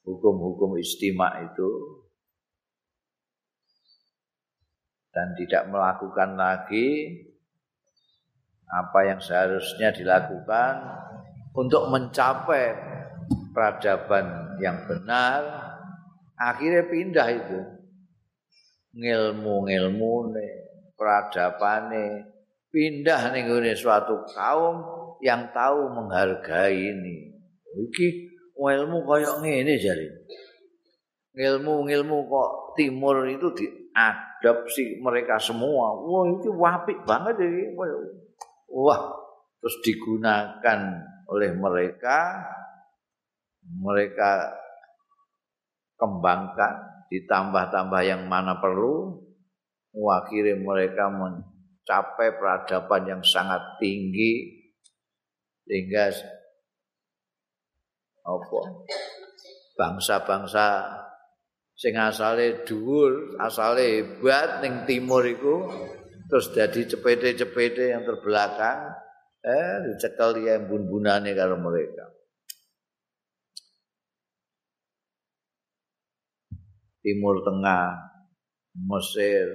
hukum-hukum 0.03 0.75
istimak 0.75 1.47
itu 1.47 1.71
dan 5.15 5.31
tidak 5.39 5.63
melakukan 5.71 6.35
lagi 6.35 7.19
apa 8.67 8.99
yang 9.07 9.19
seharusnya 9.23 9.95
dilakukan 9.95 10.75
untuk 11.55 11.87
mencapai 11.87 12.75
peradaban 13.55 14.59
yang 14.59 14.83
benar 14.87 15.39
akhirnya 16.35 16.83
pindah 16.91 17.27
itu 17.31 17.59
ngilmu-ngilmu 18.95 20.35
nih 20.35 20.53
peradabane 20.99 22.36
pindah 22.69 23.31
nih 23.33 23.75
suatu 23.75 24.27
kaum 24.35 24.83
yang 25.23 25.49
tahu 25.55 25.91
menghargai 25.93 26.77
ini 26.77 27.33
iki 27.77 28.33
ilmu 28.57 29.05
koyok 29.05 29.41
ngene 29.41 29.77
jadi 29.77 30.07
ilmu-ilmu 31.37 32.17
kok 32.25 32.51
timur 32.73 33.29
itu 33.29 33.47
di 33.53 33.65
adopsi 33.93 34.97
mereka 35.01 35.37
semua. 35.37 35.93
Wah, 36.01 36.25
itu 36.33 36.49
wapik 36.53 37.05
banget 37.05 37.37
ini. 37.45 37.77
Wah, 38.73 39.01
terus 39.61 39.75
digunakan 39.85 40.79
oleh 41.29 41.51
mereka, 41.53 42.41
mereka 43.65 44.53
kembangkan, 45.97 47.05
ditambah-tambah 47.13 48.01
yang 48.05 48.25
mana 48.25 48.57
perlu, 48.57 49.21
akhirnya 49.97 50.61
mereka 50.61 51.09
mencapai 51.87 52.35
peradaban 52.35 53.07
yang 53.07 53.23
sangat 53.23 53.79
tinggi, 53.79 54.59
sehingga 55.63 56.11
apa 58.27 58.59
bangsa-bangsa 59.79 60.67
sing 61.79 61.95
asale 61.95 62.67
dhuwur, 62.67 63.39
asale 63.39 64.03
hebat 64.03 64.59
ning 64.59 64.83
timur 64.83 65.23
iku 65.23 65.63
terus 66.27 66.51
dadi 66.51 66.83
cepete-cepete 66.91 67.95
yang 67.95 68.03
terbelakang 68.03 68.91
eh 69.47 69.79
dicekel 69.87 70.43
ya 70.43 70.59
bun-bunane 70.59 71.31
karo 71.31 71.55
mereka. 71.55 72.03
Timur 76.99 77.39
Tengah, 77.47 77.87
Mesir, 78.75 79.47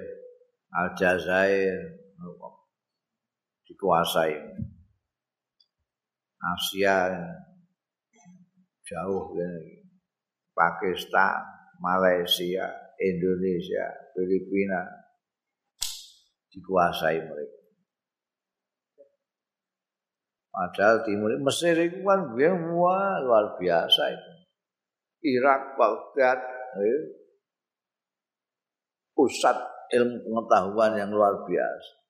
Aljazair 0.73 2.02
dikuasai. 3.67 4.35
Asia 6.43 7.07
jauh 8.83 9.31
Pakistan 10.53 11.39
Malaysia, 11.79 12.67
Indonesia, 12.99 13.85
Filipina 14.13 14.83
dikuasai 16.53 17.17
mereka. 17.23 17.59
Padahal 20.53 21.01
timur 21.01 21.33
Mesir 21.41 21.73
itu 21.81 22.05
kan 22.05 22.29
luar 23.25 23.57
biasa 23.57 24.03
itu. 24.13 24.31
Irak, 25.23 25.79
Baghdad, 25.79 26.39
eh, 26.77 27.01
pusat 29.17 29.57
ilmu 29.97 30.21
pengetahuan 30.21 30.93
yang 30.99 31.09
luar 31.09 31.41
biasa. 31.47 32.02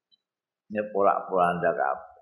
Ini 0.74 0.90
porak-poranda 0.90 1.70
kabeh. 1.70 2.14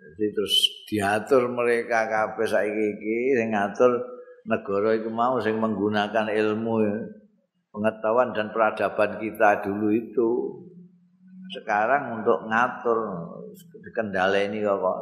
Jadi 0.00 0.24
terus 0.32 0.56
diatur 0.88 1.44
mereka 1.52 2.08
kabeh 2.08 2.48
saiki 2.48 2.84
iki 2.96 3.36
sing 3.36 3.52
ngatur 3.52 4.00
negara 4.48 4.96
itu 4.96 5.12
mau 5.12 5.36
sing 5.44 5.60
menggunakan 5.60 6.32
ilmu 6.32 6.74
pengetahuan 7.68 8.32
dan 8.32 8.48
peradaban 8.48 9.20
kita 9.20 9.60
dulu 9.60 9.92
itu. 9.92 10.30
Sekarang 11.52 12.24
untuk 12.24 12.48
ngatur 12.48 12.98
dikendaleni 13.84 14.64
kok. 14.64 14.98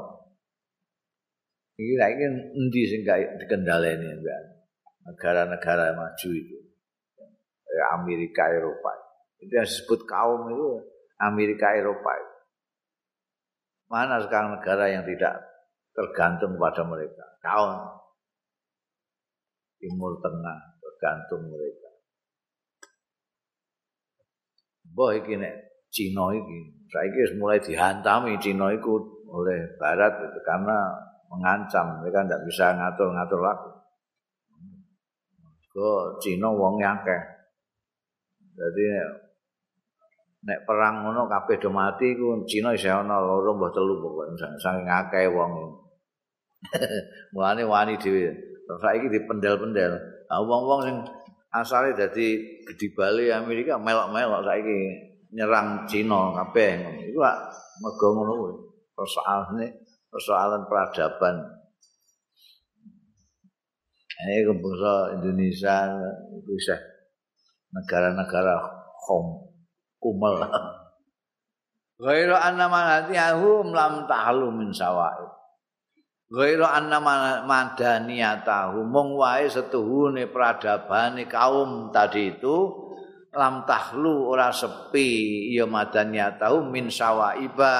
Ini 1.79 1.95
lagi 1.95 2.27
endi 2.59 2.83
sing 2.91 3.07
gak 3.07 3.39
dikendaleni 3.39 4.19
enggak 4.19 4.41
negara-negara 5.07 5.95
maju 5.95 6.29
itu. 6.35 6.59
Amerika 7.95 8.51
Eropa. 8.51 8.99
Itu 9.39 9.55
yang 9.55 9.65
disebut 9.65 10.05
kaum 10.11 10.51
itu 10.51 10.90
Amerika 11.21 11.77
Eropa 11.77 12.31
mana 13.91 14.23
sekarang 14.23 14.55
negara 14.55 14.87
yang 14.87 15.03
tidak 15.03 15.35
tergantung 15.91 16.55
pada 16.55 16.87
mereka? 16.87 17.27
Kaum 17.43 17.91
Timur 19.83 20.15
Tengah 20.23 20.59
tergantung 20.79 21.51
mereka. 21.51 21.91
Boh 24.95 25.11
iki 25.11 25.35
nek 25.35 25.55
Cina 25.91 26.31
iki 26.31 26.59
saiki 26.87 27.35
mulai 27.35 27.59
dihantami 27.59 28.39
Cina 28.39 28.71
iku 28.71 29.01
oleh 29.27 29.75
barat 29.75 30.23
itu 30.23 30.39
karena 30.47 30.79
mengancam. 31.27 32.03
Mereka 32.03 32.27
tidak 32.27 32.43
bisa 32.47 32.67
ngatur-ngatur 32.79 33.41
lagi. 33.43 33.71
Kok 35.71 36.23
Cina 36.23 36.51
wong 36.55 36.79
akeh. 36.79 37.23
Jadi 38.55 38.85
nek 40.41 40.65
perang 40.65 41.05
ngono 41.05 41.29
kabeh 41.29 41.61
do 41.61 41.69
mati 41.69 42.17
ku 42.17 42.41
Cina 42.49 42.73
isih 42.73 43.05
ana 43.05 43.21
loro 43.21 43.53
mbah 43.57 43.71
telu 43.73 44.01
pokoke 44.01 44.37
saking 44.61 44.89
akeh 44.89 45.29
wong. 45.29 45.53
Mulane 47.33 47.63
wani 47.65 47.97
dhewe. 47.97 48.33
Saiki 48.81 49.11
dipendel-pendel. 49.11 49.99
Ah 50.31 50.39
wong-wong 50.41 50.81
sing 50.87 50.97
asale 51.51 51.93
dadi 51.99 52.39
gede 52.63 52.87
bali 52.95 53.29
Amerika 53.35 53.75
melok-melok 53.77 54.47
saiki 54.47 54.79
nyerang 55.35 55.87
Cina 55.87 56.35
kabeh 56.35 56.79
iku 57.11 57.21
mergo 57.83 58.07
ngono 58.15 58.33
kuwi 58.39 58.55
persoalane 58.95 59.67
persoalan 60.11 60.67
peradaban 60.67 61.37
ini 64.21 64.45
kebangsa 64.45 65.17
Indonesia 65.17 65.77
itu 66.35 66.55
negara-negara 67.73 68.59
khom 69.01 69.50
kumel. 70.01 70.41
Ghairu 72.01 72.33
anna 72.33 72.65
manatiyahum 72.67 73.77
lam 73.77 74.09
ta'lu 74.09 74.49
min 74.49 74.73
sawa'id 74.73 75.31
Ghairu 76.31 76.63
anna 76.63 77.03
madaniyatahu. 77.45 78.87
Mung 78.87 79.19
wae 79.19 79.51
setuhune 79.51 80.31
pradabane 80.31 81.27
kaum 81.27 81.91
tadi 81.91 82.39
itu 82.39 82.87
lam 83.35 83.67
tahlu 83.67 84.31
ora 84.31 84.55
sepi 84.55 85.51
ya 85.51 85.67
madaniyatahu 85.67 86.71
min 86.71 86.87
sawaiba. 86.87 87.75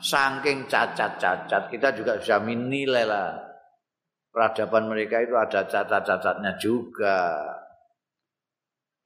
Saking 0.00 0.64
cacat-cacat 0.64 1.68
kita 1.68 1.92
juga 1.92 2.16
bisa 2.16 2.40
menilai 2.40 3.04
lah. 3.04 3.36
Peradaban 4.30 4.86
mereka 4.86 5.20
itu 5.20 5.34
ada 5.34 5.66
cacat-cacatnya 5.66 6.56
juga 6.62 7.42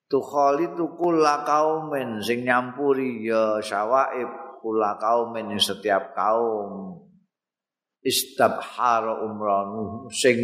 tukhali 0.09 0.73
tukula 0.77 1.45
kaumen 1.45 2.21
sing 2.21 2.45
nyampuri 2.45 3.25
ya 3.25 3.61
sawaib 3.61 4.29
kula 4.65 4.97
kaumen 4.97 5.53
setiap 5.61 6.17
kaum. 6.17 7.01
Istabhara 8.05 9.25
umranuhum 9.25 10.13
sing 10.13 10.37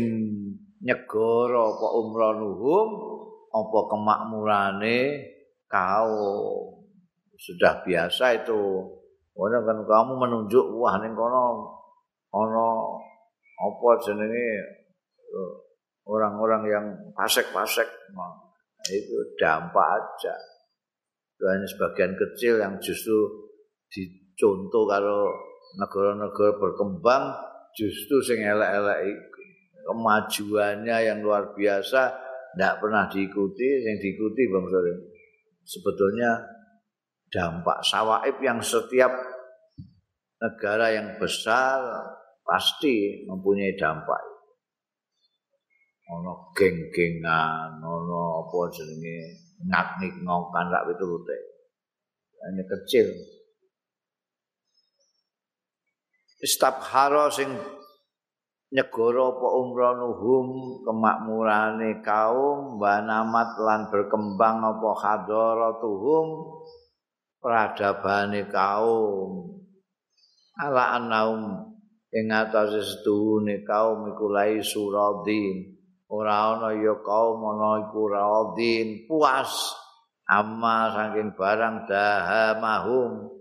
nyegara 0.80 1.60
apa 1.76 1.86
umranuhum 1.92 2.88
apa 3.52 3.78
kemakmurane 3.84 4.98
kau 5.68 6.16
sudah 7.36 7.84
biasa 7.84 8.44
itu. 8.44 8.64
Orang 9.36 9.64
kan 9.64 9.78
kamu 9.84 10.12
menunjuk 10.20 10.66
wah 10.76 10.96
ning 11.04 11.12
kono 11.12 11.68
ana 12.32 12.68
apa 13.60 13.88
jenenge 14.08 14.48
orang-orang 16.08 16.62
yang 16.64 16.86
pasek-pasek. 17.12 17.86
nah, 18.16 18.49
itu 18.90 19.16
dampak 19.38 19.87
aja. 19.96 20.35
Itu 21.38 21.44
hanya 21.46 21.66
sebagian 21.66 22.12
kecil 22.18 22.59
yang 22.59 22.74
justru 22.83 23.16
dicontoh 23.90 24.85
kalau 24.90 25.31
negara-negara 25.79 26.59
berkembang 26.59 27.31
justru 27.79 28.18
sing 28.22 28.42
elek-elek 28.42 29.14
kemajuannya 29.87 30.96
yang 31.07 31.18
luar 31.22 31.55
biasa 31.55 32.11
tidak 32.55 32.83
pernah 32.83 33.07
diikuti 33.07 33.87
yang 33.87 33.98
diikuti 34.03 34.42
bang 34.50 34.66
Sore 34.66 34.92
sebetulnya 35.62 36.31
dampak 37.31 37.79
sawaib 37.87 38.37
yang 38.42 38.59
setiap 38.59 39.14
negara 40.42 40.90
yang 40.90 41.14
besar 41.22 41.79
pasti 42.42 43.22
mempunyai 43.31 43.79
dampak 43.79 44.18
ono 46.10 46.50
geng-gengan 46.50 47.78
ono 47.78 48.42
apa 48.42 48.58
jenenge 48.74 49.18
ngak-ngik 49.62 50.14
ngokan 50.26 50.66
rak 50.72 50.86
piturute. 50.90 51.38
Hanya 52.40 52.64
kecil. 52.66 53.08
Istabhara 56.40 57.28
sing 57.28 57.52
nyegara 58.72 59.28
apa 59.28 59.48
umranuhum 59.60 60.46
kemakmurane 60.82 62.00
kaum 62.00 62.80
banamat 62.80 63.60
lan 63.60 63.92
berkembang 63.92 64.64
apa 64.64 64.90
hadaratuhum 65.04 66.26
peradabane 67.44 68.48
kaum. 68.48 69.60
Ala 70.56 70.96
anaum 70.96 71.76
ing 72.08 72.32
atase 72.32 72.80
setuhune 72.82 73.60
kaum 73.68 74.08
iku 74.10 74.32
lai 74.32 74.64
suradin 74.64 75.79
ora 76.10 76.58
ana 76.58 76.74
ya 76.74 76.98
kaum 77.06 77.38
ana 77.54 77.86
iku 77.86 78.10
radin 78.10 79.06
puas. 79.06 79.78
Amma 80.30 80.94
saking 80.94 81.34
barang 81.34 81.90
dahamahum. 81.90 83.34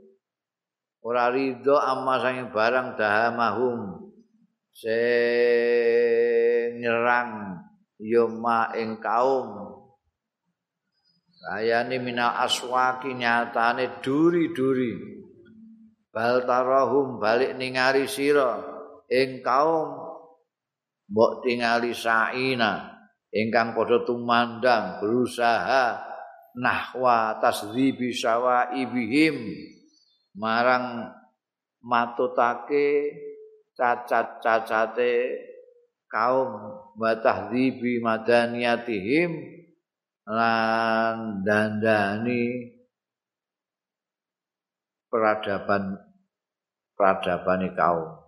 Ora 1.06 1.30
ridho 1.30 1.78
amma 1.78 2.18
saking 2.18 2.50
barang 2.50 2.98
dahamahum. 2.98 4.10
Sing 4.74 4.90
nyerang 6.82 7.62
ma 8.42 8.74
ing 8.74 8.98
kaum. 8.98 9.70
Ayane 11.54 12.02
minal 12.02 12.42
aswaki 12.42 13.14
nyatane 13.14 14.02
duri-duri. 14.02 14.98
Bal 16.10 16.42
tarahum 16.50 17.22
balik 17.22 17.54
ningali 17.54 18.10
sira 18.10 18.66
ing 19.14 19.46
kaum 19.46 20.09
mbok 21.10 21.42
tingali 21.44 21.92
saina 21.92 23.02
ingkang 23.34 23.74
padha 23.74 24.06
tumandang 24.06 25.02
berusaha 25.02 25.98
nahwa 26.58 27.38
tasdhibi 27.42 28.14
sawa 28.14 28.74
ibihim 28.78 29.38
marang 30.38 31.10
matutake 31.82 33.10
cacat-cacate 33.74 35.40
kaum 36.12 36.52
wa 37.00 37.12
tahdhibi 37.16 38.04
madaniyatihim 38.04 39.32
lan 40.30 41.42
dandani 41.42 42.76
peradaban 45.10 45.98
peradabane 46.94 47.74
kaum. 47.74 48.20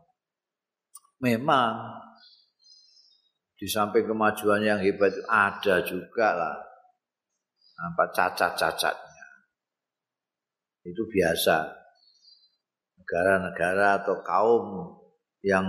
Memang 1.21 2.00
di 3.61 3.69
samping 3.69 4.09
kemajuan 4.09 4.65
yang 4.65 4.81
hebat 4.81 5.13
ada 5.29 5.85
juga 5.85 6.33
lah 6.33 6.57
apa 7.77 8.09
cacat-cacatnya 8.09 9.27
itu 10.81 11.05
biasa 11.05 11.69
negara-negara 12.97 14.01
atau 14.01 14.17
kaum 14.25 14.65
yang 15.45 15.65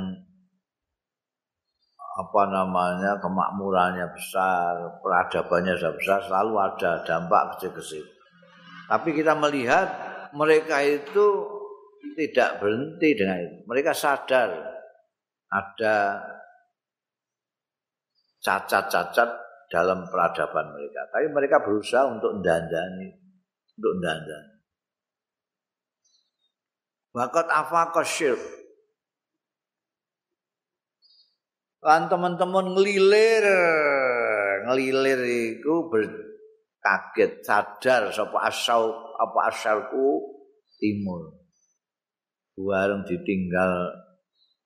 apa 2.13 2.43
namanya 2.45 3.17
kemakmurannya 3.25 4.05
besar, 4.13 5.01
peradabannya 5.01 5.81
besar, 5.97 6.21
selalu 6.29 6.55
ada 6.61 7.01
dampak 7.09 7.57
kecil-kecil. 7.57 8.05
Tapi 8.85 9.17
kita 9.17 9.33
melihat 9.33 9.89
mereka 10.37 10.85
itu 10.85 11.49
tidak 12.13 12.61
berhenti 12.61 13.17
dengan 13.17 13.41
itu. 13.41 13.57
Mereka 13.65 13.97
sadar 13.97 14.53
ada 15.49 15.97
cacat-cacat 18.43 19.31
dalam 19.71 20.05
peradaban 20.11 20.75
mereka. 20.75 21.09
Tapi 21.09 21.27
mereka 21.33 21.63
berusaha 21.63 22.11
untuk 22.11 22.37
mendandani, 22.37 23.09
untuk 23.79 23.93
mendandani. 23.97 24.53
Wakat 27.17 27.47
afaqa 27.49 28.03
syirk. 28.05 28.41
Lan 31.83 32.07
teman-teman 32.07 32.79
ngelilir 32.79 33.47
ngelilir 34.71 35.21
iku 35.59 35.91
berkaget 35.91 37.43
sadar 37.43 38.15
sapa 38.15 38.39
asal 38.47 38.95
apa 39.19 39.51
asalku 39.51 40.39
timur 40.79 41.43
bareng 42.55 43.03
ditinggal 43.03 43.91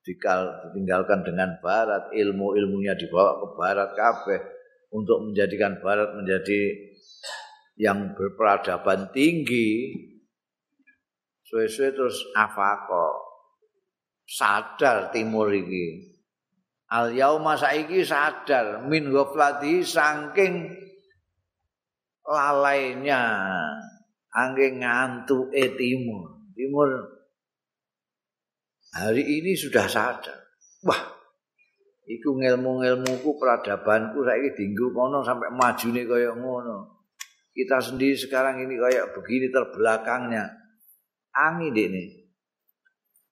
ditinggalkan 0.07 1.27
dengan 1.27 1.59
barat 1.59 2.07
ilmu-ilmunya 2.15 2.95
dibawa 2.95 3.43
ke 3.43 3.47
barat 3.59 3.89
kabeh. 3.91 4.41
Untuk 4.87 5.19
menjadikan 5.19 5.83
barat 5.83 6.15
menjadi 6.15 6.71
yang 7.75 8.15
berperadaban 8.15 9.11
tinggi 9.11 9.91
suwe-suwe 11.43 11.91
terus 11.91 12.23
afako 12.35 13.19
sadar 14.23 15.11
timur 15.11 15.51
iki. 15.51 16.15
Al 16.87 17.11
yauma 17.11 17.59
saiki 17.59 18.03
sadar 18.07 18.87
min 18.87 19.11
ghaflati 19.11 19.83
saking 19.83 20.71
lalainya 22.23 23.23
angin 24.31 24.83
ngantuk 24.83 25.51
e 25.51 25.75
timur. 25.75 26.47
Timur 26.55 27.16
hari 28.97 29.21
ini 29.21 29.53
sudah 29.53 29.85
sadar. 29.85 30.41
Wah, 30.81 31.01
iku 32.09 32.33
ngelmu-ngelmuku 32.33 33.37
peradabanku 33.37 34.25
saiki 34.25 34.57
dinggo 34.57 34.89
kono 34.89 35.21
sampai 35.21 35.53
majune 35.53 36.01
kaya 36.09 36.33
ngono. 36.33 36.97
Kita 37.53 37.81
sendiri 37.81 38.17
sekarang 38.17 38.61
ini 38.65 38.77
kayak 38.77 39.13
begini 39.17 39.49
terbelakangnya. 39.49 40.45
Angin 41.33 41.73
ini. 41.73 42.05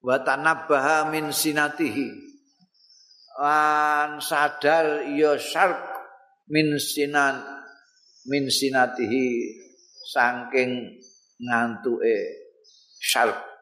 Wa 0.01 0.21
tanabbaha 0.21 1.09
min 1.09 1.29
sinatihi. 1.33 2.25
Lan 3.35 4.21
sadar 4.21 5.05
ya 5.13 5.37
syarq 5.37 5.81
min 6.49 6.77
sinan 6.77 7.41
min 8.29 8.49
sinatihi 8.49 9.27
saking 10.09 10.97
ngantuke 11.43 12.17
syarq 13.01 13.54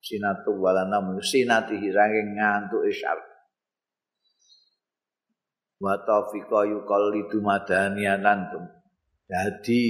sinatu 0.00 0.56
walana 0.56 1.00
sinati 1.20 1.76
saking 1.78 2.28
ngantuk 2.34 2.88
isyar 2.88 3.20
wa 5.80 5.96
taufiqa 6.04 6.68
yuqallidu 6.68 7.40
madaniatan 7.40 8.48
jadi 9.30 9.82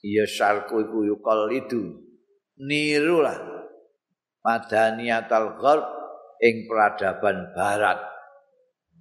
iya 0.00 0.24
syarku 0.24 0.80
iku 0.80 1.04
yuqallidu. 1.04 2.00
Niru 2.60 3.20
lah 3.20 3.36
madaniatal 4.40 5.60
gharb 5.60 5.84
ing 6.40 6.64
peradaban 6.64 7.52
barat. 7.52 8.00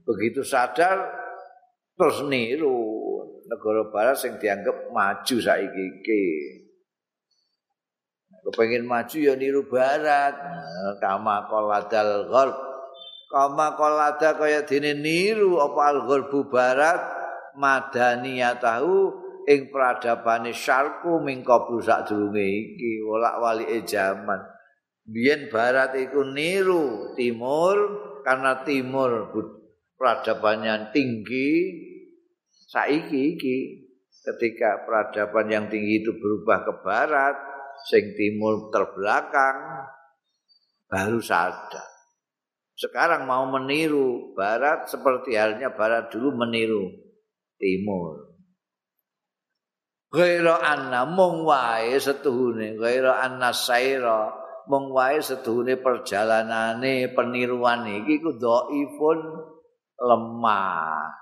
Begitu 0.04 0.44
sadar 0.44 1.00
terus 1.96 2.28
niru. 2.28 3.08
Negara 3.50 3.88
barat 3.90 4.20
sing 4.20 4.38
dianggap 4.38 4.94
maju 4.94 5.36
saiki 5.42 5.84
iki 5.90 6.24
kepengin 8.46 8.88
maju 8.88 9.18
ya 9.18 9.34
niru 9.36 9.68
barat. 9.68 10.36
Kama 11.04 11.48
qaladal 11.48 12.28
gharb 12.32 12.70
kama 13.30 13.78
qalada 13.78 14.36
kaya 14.36 14.66
dene 14.66 14.98
niru 14.98 15.62
apa 15.62 15.82
al 15.94 16.00
gharbu 16.10 16.50
barat? 16.50 17.00
Madaniyatahu 17.60 18.96
ing 19.50 19.74
peradabane 19.74 20.54
syarku 20.54 21.20
mingko 21.20 21.82
sak 21.82 22.08
durunge 22.08 22.46
iki 22.46 23.04
wolak-walike 23.04 23.84
jaman. 23.84 24.40
Biyen 25.04 25.50
barat 25.50 25.98
iku 25.98 26.24
niru 26.24 27.18
timur 27.18 27.78
karena 28.24 28.64
timur 28.64 29.34
peradabannya 29.98 30.94
tinggi. 30.94 31.52
Saiki 32.70 33.34
iki 33.34 33.58
ketika 34.22 34.86
peradaban 34.86 35.50
yang 35.50 35.66
tinggi 35.74 36.06
itu 36.06 36.14
berubah 36.22 36.62
ke 36.64 36.74
barat 36.86 37.36
sing 37.88 38.18
timur 38.18 38.74
terbelakang 38.74 39.88
baru 40.90 41.22
sadar. 41.22 41.88
Sekarang 42.80 43.28
mau 43.28 43.44
meniru 43.48 44.32
barat 44.34 44.88
seperti 44.88 45.36
halnya 45.36 45.76
barat 45.76 46.10
dulu 46.10 46.32
meniru 46.32 46.88
timur. 47.60 48.40
Ghaira 50.10 50.58
anna 50.58 51.06
mung 51.06 51.46
wae 51.46 52.00
setuhune, 52.02 52.80
ghaira 52.80 53.22
anna 53.22 53.54
saira 53.54 54.32
mung 54.66 54.90
wae 54.90 55.22
setuhune 55.22 55.78
perjalanane 55.78 57.14
peniruan 57.14 57.86
iki 57.86 58.18
ku 58.18 58.34
dhaifun 58.40 59.20
lemah. 60.00 61.14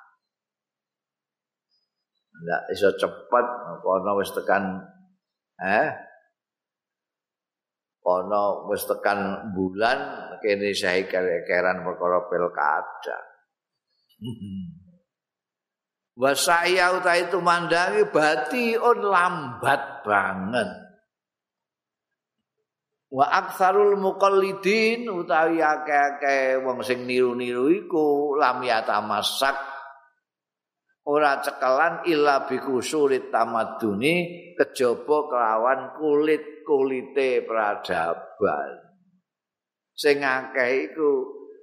Ndak 2.37 2.61
iso 2.69 2.93
cepet 2.95 3.45
ana 3.81 4.11
wis 4.13 4.29
tekan 4.29 4.85
eh 5.57 6.06
ana 8.07 8.63
wis 8.71 8.87
tekan 8.87 9.51
bulan 9.51 9.99
kene 10.39 10.71
sae 10.71 11.05
keran 11.11 11.83
perkara 11.83 12.23
pilkada. 12.31 13.17
Wa 16.17 16.33
saya 16.33 16.97
uta 16.97 17.13
itu 17.13 17.37
mandangi 17.43 18.09
bati 18.09 18.73
on 18.73 19.05
lambat 19.05 20.01
banget. 20.01 20.69
Wa 23.07 23.23
aksarul 23.23 23.95
muqallidin 24.01 25.07
utawi 25.07 25.63
akeh-akeh 25.63 26.59
wong 26.65 26.83
sing 26.83 27.07
niru-niru 27.07 27.71
iku 27.71 28.35
lam 28.35 28.65
yatamasak 28.65 29.76
ora 31.07 31.39
cekelan 31.39 32.03
illa 32.11 32.43
biku 32.43 32.83
sulit 32.83 33.31
tamaduni 33.31 34.15
kejaba 34.59 35.17
kelawan 35.31 35.81
kulit 35.95 36.67
kulite 36.67 37.47
peradaban. 37.47 38.71
Sing 39.95 40.19
akeh 40.19 40.91
iku 40.91 41.11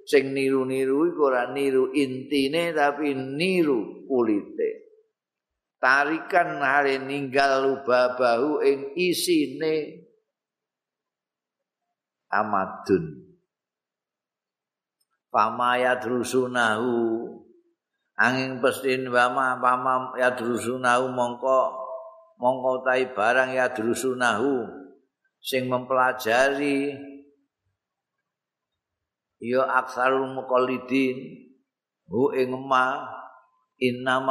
sing 0.09 0.33
niru-niru 0.33 1.13
iku 1.13 1.29
ora 1.29 1.53
niru 1.53 1.93
intine 1.93 2.73
tapi 2.73 3.13
niru 3.13 4.09
kulite. 4.09 4.83
Tarikan 5.77 6.65
hale 6.65 6.97
ninggal 7.05 7.69
lubabahu 7.69 8.65
ing 8.65 8.97
isine 8.97 10.01
amadun. 12.33 13.21
Pamaya 15.29 15.99
drusunahu 16.01 17.24
angin 18.15 18.63
pestin 18.63 19.11
wama 19.11 19.59
pama 19.59 20.15
ya 20.15 20.31
drusunahu 20.31 21.11
mongko 21.11 21.75
mongko 22.39 22.83
tai 22.83 23.11
barang 23.11 23.51
ya 23.55 23.71
drusunahu 23.71 24.63
sing 25.45 25.69
mempelajari. 25.69 26.95
Ya 29.45 29.61
aksarul 29.67 30.31
muqallidin 30.33 31.45
hu 32.09 32.33
ing 32.33 32.55
ma 32.65 33.03
inna 33.77 34.23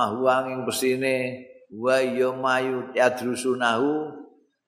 ing 0.48 0.64
pesine 0.66 1.44
wa 1.70 2.00
ya 2.00 2.32
mayu 2.32 2.90
ya 2.96 3.12
drusunahu 3.12 4.10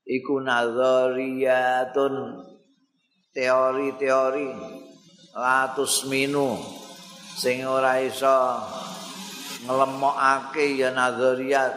iku 0.07 0.39
nazariyatun 0.39 2.15
teori-teori 3.35 4.49
latus 5.35 6.07
minu 6.07 6.55
sing 7.35 7.67
ora 7.67 7.99
iso 7.99 8.63
nglemokake 9.67 10.79
ya 10.79 10.95
nazariyat. 10.95 11.75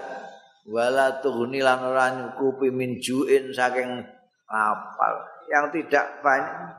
Wala 0.69 1.17
tuhni 1.25 1.65
lan 1.65 1.81
ora 1.81 2.13
nyukupi 2.13 2.69
min 2.69 3.01
juin 3.01 3.49
saking 3.49 4.05
apal 4.45 5.13
yang 5.49 5.73
tidak 5.73 6.21
banyak. 6.21 6.77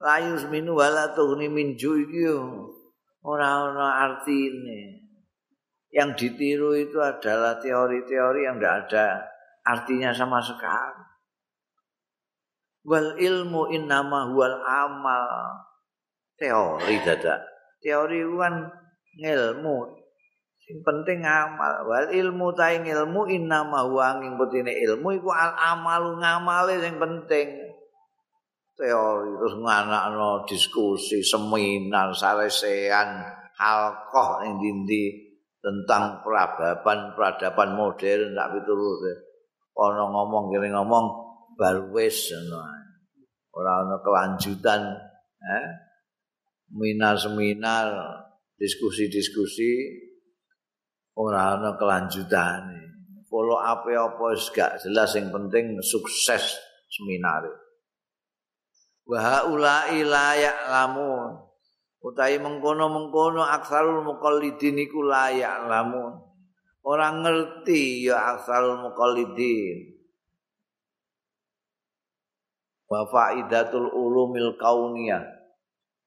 Layu 0.00 0.40
minu 0.48 0.80
wala 0.80 1.12
tuhni 1.12 1.52
min 1.52 1.76
ju 1.76 2.00
iki 2.08 2.24
ora 3.20 3.68
ana 3.68 4.08
artine. 4.08 5.04
Yang 5.92 6.10
ditiru 6.20 6.76
itu 6.76 7.00
adalah 7.00 7.60
teori-teori 7.60 8.44
yang 8.44 8.60
tidak 8.60 8.88
ada 8.88 9.06
artinya 9.64 10.12
sama 10.12 10.40
sekali. 10.40 11.04
Wal 12.88 13.20
ilmu 13.20 13.68
innama 13.72 14.32
huwal 14.32 14.56
amal. 14.64 15.28
Teori 16.38 17.02
dadak 17.02 17.57
teori 17.82 18.20
kan 18.38 18.54
ngilmu. 19.18 19.78
Sing 20.68 20.84
penting 20.84 21.24
amal 21.24 21.88
wal 21.88 22.12
ilmu 22.12 22.52
ta 22.52 22.76
ilmu 22.76 23.24
inna 23.32 23.64
ma 23.64 23.88
huwa 23.88 24.20
ing 24.20 24.36
petine 24.36 24.76
ilmu 24.84 25.16
iku 25.16 25.32
al 25.32 25.56
amalu 25.56 26.20
ngamale 26.20 26.76
sing 26.82 27.00
penting. 27.00 27.48
Teori 28.78 29.30
terus 29.42 29.56
nganakno 29.58 30.46
diskusi 30.46 31.24
seminar 31.24 32.14
saresean 32.14 33.24
halqah 33.58 34.46
ing 34.46 34.60
dindi 34.62 35.28
tentang 35.58 36.22
peradaban 36.22 37.18
peradaban 37.18 37.74
modern 37.74 38.38
tak 38.38 38.48
piturut 38.54 39.02
ana 39.78 40.04
ngomong 40.10 40.50
kene 40.50 40.74
ngomong 40.74 41.06
baru 41.54 41.90
wis 41.94 42.34
ora 43.54 43.72
ana 43.82 43.96
kelanjutan 44.02 44.82
eh 45.38 45.66
seminar-seminar 46.68 47.88
diskusi-diskusi 48.60 49.72
ora 51.16 51.56
ana 51.56 51.74
kelanjutane. 51.80 52.84
Follow 53.28 53.60
up 53.60 53.84
apa 53.84 54.24
wis 54.32 54.48
gak 54.52 54.80
jelas 54.80 55.12
yang 55.16 55.28
penting 55.28 55.76
sukses 55.84 56.56
seminar. 56.88 57.44
Wa 59.04 59.18
haula'i 59.20 60.04
la. 60.04 60.36
Utai 61.98 62.38
mengkono-mengkono 62.38 63.42
aksarul 63.42 64.06
muqallidin 64.06 64.78
iku 64.86 65.02
la 65.02 65.34
ya'lamun. 65.34 66.14
Orang 66.86 67.26
ngerti 67.26 68.06
ya 68.06 68.38
aksarul 68.38 68.80
muqallidin. 68.86 69.98
Wa 72.86 73.02
faidatul 73.10 73.92
ulumil 73.92 74.56
kauniyah. 74.56 75.37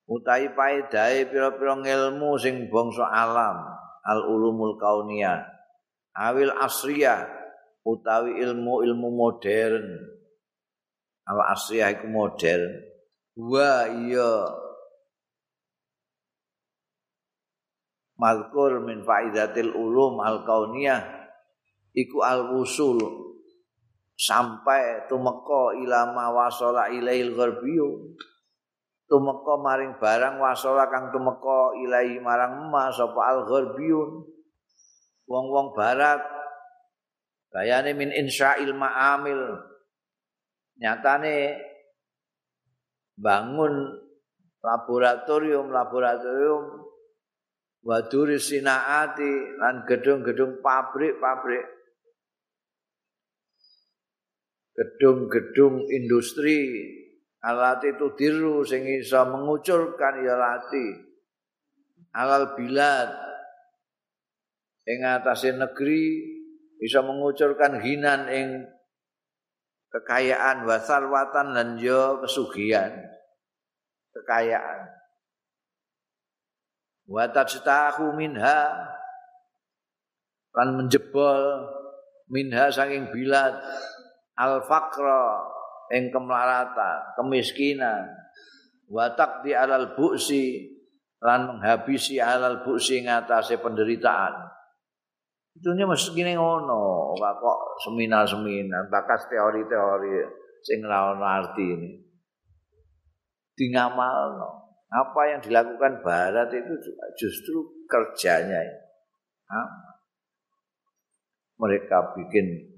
Utai 0.10 0.52
paedahe 0.52 1.30
pira-pira 1.30 1.78
ilmu 1.78 2.36
sing 2.42 2.68
bangsa 2.68 3.06
alam, 3.06 3.58
al 4.06 4.22
ulumul 4.28 4.76
kauniyah. 4.82 5.46
awil 6.12 6.52
asriyah 6.60 7.28
utawi 7.88 8.42
ilmu-ilmu 8.42 9.10
modern. 9.14 9.86
Al 11.26 11.40
asriyah 11.56 11.96
iku 11.96 12.08
modern. 12.12 12.64
Wa 13.38 13.88
iya. 13.88 14.34
Mazkur 18.22 18.86
min 18.86 19.02
faidatil 19.02 19.74
ulum 19.74 20.22
al 20.22 20.46
kauniyah 20.46 21.02
iku 21.96 22.22
al 22.22 22.54
wusul 22.54 23.02
sampai 24.14 25.10
tumeka 25.10 25.74
ilama 25.82 26.30
wasala 26.30 26.94
ilail 26.94 27.34
gharbiyyu 27.34 28.14
tumeka 29.12 29.60
maring 29.60 30.00
barang 30.00 30.39
wasala 30.39 30.88
kang 30.88 31.12
tumeka 31.12 31.76
ilahi 31.84 32.24
marang 32.24 32.71
emas 32.71 32.95
sapa 32.95 33.19
al 33.28 33.43
gharbiyun 33.43 34.24
wong-wong 35.28 35.71
barat. 35.76 36.19
Bayane 37.52 37.91
min 37.91 38.15
insya'il 38.15 38.71
ma'amil. 38.71 39.60
Nyatane 40.80 41.60
bangun 43.19 44.00
laboratorium 44.63 45.67
laboratorium 45.67 46.88
waduri 47.84 48.39
sinaati 48.39 49.60
lan 49.60 49.84
gedung-gedung 49.84 50.63
pabrik-pabrik. 50.63 51.67
Gedung-gedung 54.71 55.91
industri 55.91 56.71
alat 57.42 57.82
itu 57.90 58.14
diru 58.14 58.62
sing 58.62 58.86
iso 58.86 59.22
mengucurkan 59.26 60.22
ya 60.22 60.38
lati. 60.38 60.88
Alal 62.14 62.54
bilad. 62.54 63.10
Ing 64.86 65.06
atase 65.06 65.54
negeri 65.54 66.22
bisa 66.82 67.06
mengucurkan 67.06 67.78
hinan 67.82 68.26
ing 68.30 68.48
kekayaan 69.94 70.66
wasarwatan 70.66 71.54
dan 71.54 71.70
yo 71.78 72.22
pesugihan. 72.22 72.94
Kekayaan. 74.12 74.90
Wa 77.08 77.30
tajtahu 77.30 78.16
minha 78.16 78.72
kan 80.52 80.68
menjebol 80.76 81.70
minha 82.28 82.68
saking 82.70 83.10
bilad. 83.10 83.56
Al 84.36 84.64
faqra 84.66 85.51
ing 85.92 86.10
kemelaratan 86.10 87.16
kemiskinan 87.20 88.08
wa 88.88 89.12
taqdi 89.12 89.52
alal 89.52 89.94
buksi 89.94 90.72
lan 91.22 91.52
menghabisi 91.52 92.18
alal 92.18 92.64
buksi 92.64 93.04
ngatasé 93.06 93.60
penderitaan 93.60 94.52
Itunya 95.52 95.84
mesti 95.84 96.16
gini 96.16 96.32
ngono, 96.40 97.12
kok 97.20 97.60
seminar-seminar, 97.84 98.88
bakas 98.88 99.28
teori-teori 99.28 100.24
sing 100.64 100.80
ra 100.80 101.12
arti 101.12 101.66
ini. 101.76 101.92
Di 103.52 103.68
ngamal, 103.68 104.40
apa 104.88 105.22
yang 105.28 105.40
dilakukan 105.44 106.00
Barat 106.00 106.48
itu 106.56 106.74
justru 107.20 107.84
kerjanya. 107.84 108.64
Ha? 109.52 109.62
Mereka 111.60 112.16
bikin 112.16 112.71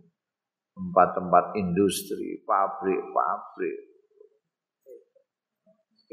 tempat-tempat 0.74 1.58
industri, 1.58 2.42
pabrik-pabrik. 2.46 3.80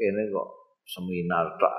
Ini 0.01 0.23
kok 0.33 0.49
seminar 0.85 1.57
tak. 1.61 1.77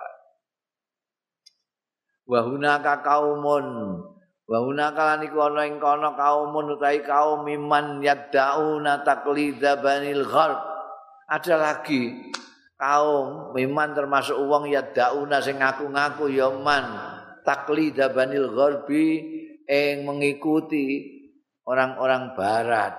Wahunaka 2.23 3.03
kaumun 3.03 3.66
Wa 4.53 4.59
hunakalan 4.59 5.25
iku 5.25 5.49
ana 5.49 5.64
ing 5.64 5.79
kono 5.79 6.12
kaum 6.12 6.53
utahi 6.53 7.01
kaum 7.07 7.47
miman 7.47 8.03
yad'una 8.03 9.01
taqlidza 9.01 9.79
banil 9.81 10.29
gharb. 10.29 10.61
Ada 11.31 11.57
lagi 11.57 12.29
kaum 12.77 13.57
miman 13.57 13.95
termasuk 13.95 14.37
wong 14.37 14.68
yad'una 14.68 15.40
sing 15.40 15.62
ngaku-ngaku 15.62 16.37
ya 16.37 16.51
man 16.51 16.85
taqlidza 17.47 18.11
banil 18.11 18.51
gharbi 18.53 19.25
ing 19.64 20.05
mengikuti 20.05 21.22
orang-orang 21.66 22.35
barat. 22.35 22.94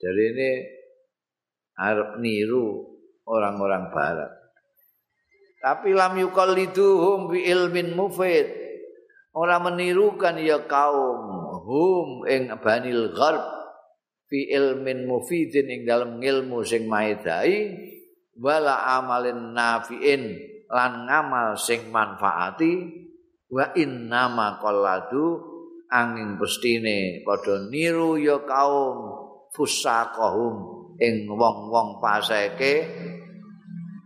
Jadi 0.00 0.22
ini 0.32 0.50
arep 1.76 2.16
niru 2.20 2.96
orang-orang 3.28 3.92
barat. 3.92 4.32
Tapi 5.60 5.92
lam 5.92 6.16
yukalliduhum 6.16 7.28
bi 7.28 7.44
ilmin 7.44 7.92
mufid. 7.92 8.60
ora 9.30 9.62
menirukan 9.62 10.42
ya 10.42 10.66
kaum 10.66 11.22
hum 11.62 12.26
ing 12.26 12.50
banil 12.58 13.14
gharb 13.14 13.46
fi 14.26 14.50
ilmin 14.50 15.06
mufidin 15.06 15.70
ing 15.70 15.80
dalam 15.86 16.18
ilmu 16.18 16.66
sing 16.66 16.90
maedai 16.90 17.70
wala 18.34 18.98
amalin 18.98 19.54
nafiin 19.54 20.34
lan 20.66 21.06
ngamal 21.06 21.54
sing 21.54 21.90
manfaati 21.94 22.90
wa 23.50 23.70
innama 23.74 24.58
qalladu 24.58 25.49
angin 25.90 26.38
pestine 26.38 27.26
padha 27.26 27.66
niru 27.66 28.14
ya 28.14 28.38
kaum 28.46 29.10
fusaqahum 29.50 30.56
ing 31.02 31.26
wong-wong 31.26 31.98
paseke 31.98 32.86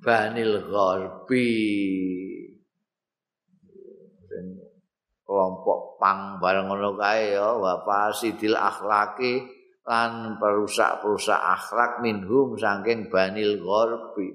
banil 0.01 0.64
gharbi. 0.68 1.53
Kelompok 5.25 5.97
pang 5.97 6.37
bareng 6.37 6.68
ngono 6.68 7.01
kae 7.01 7.33
ya 7.33 7.57
wa 7.57 7.81
fasidil 7.81 8.57
akhlaki 8.61 9.40
lan 9.88 10.37
perusak-perusak 10.37 11.40
akhlak 11.40 12.05
minhum 12.05 12.57
saking 12.61 13.09
banil 13.09 13.57
gharbi. 13.61 14.29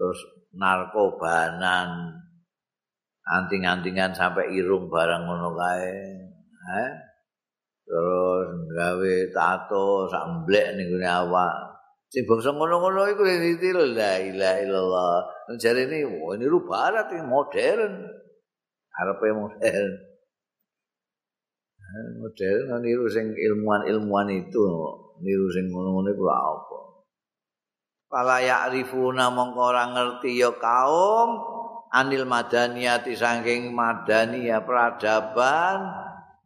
Terus 0.00 0.20
narkobanan 0.56 2.19
anting-antingan 3.26 4.16
sampai 4.16 4.54
irung 4.56 4.88
bareng 4.88 5.28
ngono 5.28 5.52
kae 5.56 5.92
eh? 6.80 6.90
terus 7.84 8.48
gawe 8.72 9.14
tato 9.34 10.06
sak 10.06 10.24
mblek 10.24 10.78
ning 10.78 10.86
gone 10.94 11.08
awak 11.10 11.54
sing 12.08 12.22
bangsa 12.26 12.54
ngono-ngono 12.54 13.06
iku 13.10 13.22
ditiru 13.26 13.82
la 13.92 14.18
ilaha 14.18 14.56
illallah 14.62 15.14
jare 15.58 15.90
ini 15.90 16.06
oh, 16.06 16.34
ini 16.34 16.46
barat 16.62 17.10
ini 17.10 17.22
modern 17.26 17.94
arepe 19.00 19.28
model. 19.32 19.84
Model 22.22 22.58
niru 22.86 23.06
sing 23.10 23.34
ilmuwan-ilmuwan 23.34 24.30
itu, 24.30 24.62
niru 25.24 25.46
sing 25.50 25.66
ngono-ngono 25.72 26.08
iku 26.14 26.24
apa? 26.30 26.78
Fala 28.10 28.38
ya'rifuna 28.42 29.30
mongko 29.30 29.60
ora 29.74 29.84
ngerti 29.90 30.38
ya 30.38 30.50
kaum 30.58 31.59
anil 31.90 32.24
madaniyati 32.26 33.18
saking 33.18 33.74
madaniya 33.74 34.62
peradaban 34.62 35.90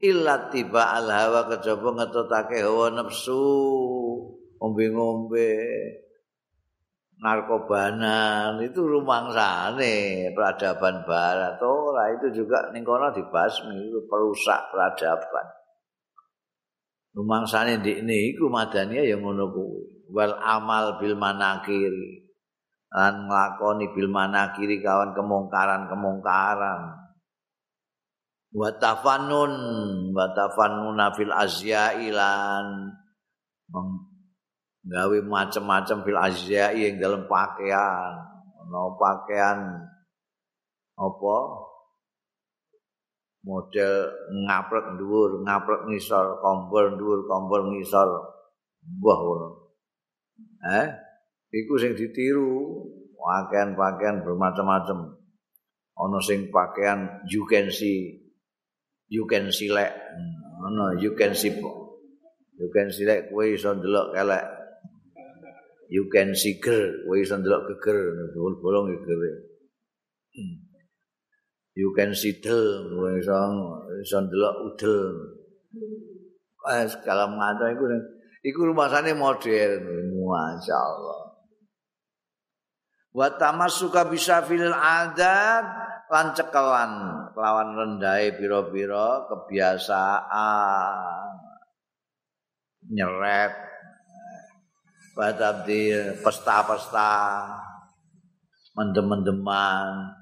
illa 0.00 0.48
tiba 0.48 0.96
al 0.96 1.08
hawa 1.08 1.48
kejaba 1.52 1.88
ngetutake 2.00 2.64
hawa 2.64 2.92
nafsu 2.92 3.44
ngombe-ngombe 4.60 5.52
narkobanan 7.20 8.60
itu 8.60 8.84
rumangsane 8.84 10.28
peradaban 10.36 11.04
barat. 11.08 11.56
Ora 11.62 12.12
itu 12.12 12.44
juga 12.44 12.68
ning 12.72 12.84
kono 12.84 13.08
dibasmi 13.12 13.88
itu 13.88 14.00
perusak 14.08 14.72
peradaban. 14.72 15.46
Rumangsane 17.14 17.80
ndikne 17.80 18.34
iku 18.34 18.50
madania 18.50 19.06
ya 19.06 19.16
ngono 19.16 19.48
kuwi. 19.48 19.82
Wal 20.12 20.36
amal 20.36 21.00
bil 21.00 21.16
manakiri 21.16 22.23
lan 22.94 23.26
nglakoni 23.26 23.90
bil 23.90 24.06
manakiri 24.06 24.78
kawan 24.78 25.18
kemungkaran-kemungkaran 25.18 26.80
wa 28.54 28.70
tafannun 28.78 29.52
wa 30.14 30.26
tafannuna 30.30 31.10
fil 31.18 31.34
azyailan 31.34 32.94
gawe 34.84 35.18
macam-macam 35.24 35.96
fil 36.04 36.20
azya'i 36.20 36.92
yang 36.92 36.96
dalam 37.00 37.24
pakaian. 37.24 38.12
Ana 38.64 38.80
pakaian 39.00 39.58
apa? 41.00 41.36
Model 43.44 43.92
ngaprek 44.48 44.96
dhuwur 44.96 45.44
ngaprek 45.44 45.84
ngisor 45.92 46.40
kompor 46.40 46.96
dhuwur 46.96 47.28
kompor 47.28 47.68
ngisor. 47.68 48.08
Mbah 48.84 49.18
ngono. 49.20 49.48
Eh 50.64 50.86
iku 51.54 51.78
sing 51.78 51.94
ditiru 51.94 52.82
pakaian-pakaian 53.14 54.26
bermacam-macam. 54.26 55.14
Ana 55.94 56.18
sing 56.18 56.50
pakaian 56.50 57.22
you 57.30 57.46
can 57.46 57.70
see 57.70 58.18
you 59.06 59.24
can 59.30 59.54
see 59.54 59.70
lek. 59.70 59.94
Ana 60.58 60.98
you 60.98 61.14
can 61.14 61.32
see 61.32 61.54
you 62.58 62.68
can 62.74 62.90
see 62.90 63.06
lek 63.06 63.30
kowe 63.30 63.46
iso 63.46 63.70
ndelok 63.78 64.10
kelek 64.14 64.46
you 65.86 66.10
can 66.10 66.34
see 66.34 66.58
girl 66.58 66.90
kowe 67.06 67.14
iso 67.14 67.38
ndelok 67.38 67.70
geger 67.70 67.98
bolong 68.58 68.90
geger 68.90 69.22
you 71.78 71.90
can 71.94 72.10
see 72.10 72.34
del 72.42 72.90
iso 73.22 73.38
iso 74.02 74.18
ndelok 74.18 74.56
udel. 74.66 75.02
Eh 76.64 76.86
segala 76.90 77.30
macam 77.30 77.70
iku 77.70 77.84
iku 78.42 78.60
rumasane 78.72 79.14
modern. 79.14 79.82
Masyaallah 80.14 81.23
wa 83.14 83.30
tamassuka 83.30 84.10
bisa 84.10 84.42
fil 84.42 84.74
adat 84.74 85.62
lan 86.10 86.34
cekelan 86.34 86.92
lawan 87.38 87.78
rendahe 87.78 88.34
pira-pira 88.34 89.30
kebiasaan. 89.30 91.30
Nyeret 92.84 93.56
di 95.64 95.88
pesta-pesta 96.20 97.48
mendem-mendeman. 98.76 100.12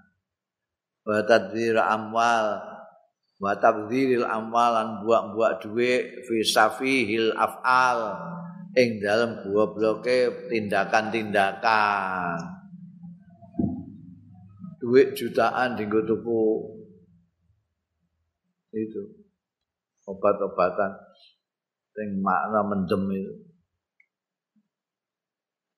Wa 1.02 1.26
tadbir 1.26 1.82
amwal 1.82 2.62
wa 3.42 3.58
tabdziril 3.58 4.22
amwalan 4.22 5.02
buak-buak 5.02 5.66
duit 5.66 6.22
fi 6.30 6.46
safihil 6.46 7.34
af'al. 7.34 8.30
Ing 8.72 9.02
dalam 9.02 9.42
buah 9.42 9.74
bloke 9.74 10.48
tindakan-tindakan 10.48 12.51
duit 14.82 15.14
jutaan 15.14 15.78
dinggo 15.78 16.02
tuku. 16.02 16.42
Itu. 18.74 19.02
Obat-obatan. 20.10 20.90
Sing 21.94 22.18
makna 22.18 22.66
mendem 22.66 23.06
itu. 23.14 23.34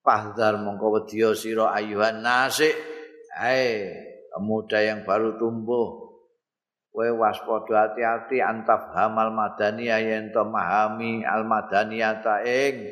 Fahdar 0.01 0.57
mongko 0.57 0.97
wedya 0.97 1.37
sira 1.37 1.77
ayuhan 1.77 2.25
nasik. 2.25 2.73
Hai 3.37 3.93
pemuda 4.33 4.81
yang 4.81 5.05
baru 5.05 5.37
tumbuh. 5.37 6.01
Kowe 6.95 7.11
waspada 7.19 7.91
hati-hati 7.91 8.39
antaf 8.39 8.95
hamal 8.95 9.35
madaniyah 9.35 9.99
yen 9.99 10.31
to 10.31 10.47
mahami 10.47 11.27
al 11.27 11.43
madaniyata 11.43 12.47
ing 12.47 12.87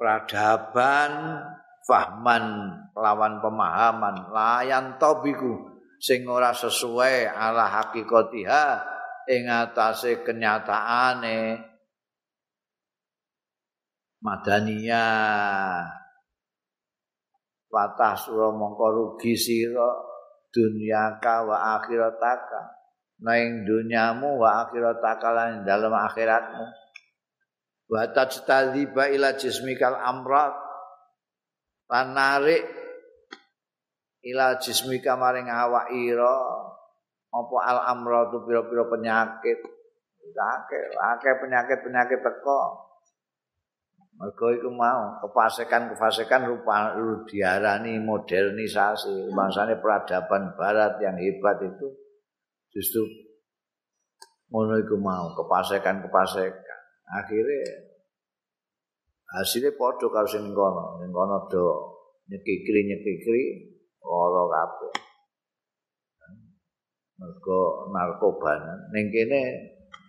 peradaban 0.00 1.44
fahman 1.84 2.44
lawan 2.96 3.38
pemahaman 3.38 4.30
layan 4.34 4.98
tobiku 4.98 5.80
sing 6.00 6.24
ora 6.26 6.50
sesuai 6.50 7.28
ala 7.28 7.68
hakikatiha 7.68 8.64
ing 9.30 9.46
atase 9.46 10.24
kenyataane 10.24 11.60
madaniyah 14.24 16.00
Fatah 17.70 18.18
surah 18.18 18.50
mongko 18.50 18.86
rugi 18.90 19.38
sira 19.38 19.94
dunyaka 20.50 21.46
wa 21.46 21.78
akhirataka. 21.78 22.82
Nang 23.22 23.62
dunyamu 23.62 24.42
wa 24.42 24.66
akhirataka 24.66 25.28
lan 25.30 25.62
dalam 25.62 25.94
akhiratmu. 25.94 26.66
Wa 27.94 28.10
tajtadhiba 28.10 29.14
ila 29.14 29.38
jismikal 29.38 29.94
amrat. 29.94 30.50
Lan 31.86 32.10
narik 32.10 32.66
ila 34.24 34.60
jismika 34.60 35.16
maring 35.16 35.48
awak 35.48 35.88
ira 35.96 36.36
apa 37.30 37.56
al 37.62 37.78
amratu 37.96 38.42
pira-pira 38.44 38.84
penyakit. 38.90 39.58
Akeh, 40.30 40.84
akeh 40.94 41.34
penyakit-penyakit 41.42 42.20
teko. 42.22 42.60
Mergo 44.20 44.52
iku 44.52 44.68
mau 44.68 45.16
kefasekan-kefasekan 45.24 46.44
rupa 46.44 46.92
diarani 47.24 47.98
modernisasi. 47.98 49.32
Bangsane 49.32 49.80
peradaban 49.80 50.54
barat 50.54 51.00
yang 51.00 51.16
hebat 51.16 51.56
itu 51.64 51.88
justru 52.70 53.02
ngono 54.52 54.76
iku 54.76 55.00
mau 55.00 55.32
kefasekan-kefasekan. 55.34 56.80
Akhirnya 57.10 57.90
hasilnya 59.34 59.74
padha 59.74 60.06
karo 60.10 60.28
sing 60.28 60.52
kono, 60.52 61.00
ning 61.02 61.10
kono 61.10 61.48
do 61.50 61.64
nyekikri-nyekikri 62.30 63.69
ora 64.04 64.42
kabeh. 64.48 64.94
Mergo 67.20 67.60
narkoba 67.92 68.56
ning 68.96 69.12
kene 69.12 69.42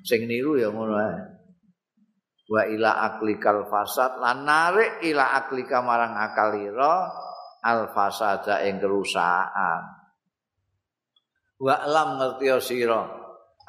sing 0.08 0.26
niru 0.26 0.56
ya 0.56 0.72
ngono 0.72 0.96
ae. 0.96 1.42
wa 2.52 2.68
ila 2.68 2.92
aklikal 3.08 3.64
fasad 3.72 4.20
lan 4.20 4.44
narik 4.44 5.00
ila 5.08 5.40
aklika 5.40 5.80
marang 5.80 6.20
akalira 6.20 7.08
al 7.64 7.88
fasada 7.96 8.60
ing 8.68 8.76
kerusakan 8.84 9.84
wa 11.64 11.76
lam 11.88 12.20
ngerti 12.20 12.52
sira 12.60 13.08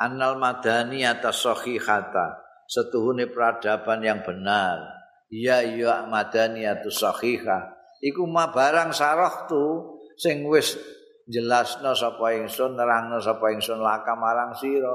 annal 0.02 0.34
madani 0.34 1.06
atas 1.06 1.46
sahihata 1.46 2.42
setuhune 2.66 3.30
peradaban 3.30 4.02
yang 4.02 4.18
benar 4.26 4.82
ya 5.30 5.62
ya 5.62 6.02
madani 6.10 6.66
atus 6.66 7.06
sahihah 7.06 7.70
iku 8.02 8.26
ma 8.26 8.50
barang 8.50 8.90
sarah 8.90 9.46
tu 9.46 9.91
sing 10.22 10.46
wis 10.46 10.78
jelasno 11.26 11.90
sapa 11.98 12.38
ingsun 12.38 12.78
nerangno 12.78 13.18
sapa 13.18 13.50
ingsun 13.50 13.82
laka 13.82 14.14
marang 14.14 14.54
sira. 14.54 14.94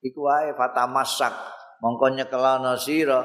Iku 0.00 0.24
wae 0.24 0.56
fatamasak. 0.56 1.36
Mongko 1.84 2.16
nyekelana 2.16 2.78
sira 2.80 3.20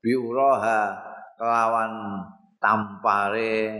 biuraha 0.00 0.96
kelawan 1.36 2.24
tampare 2.62 3.74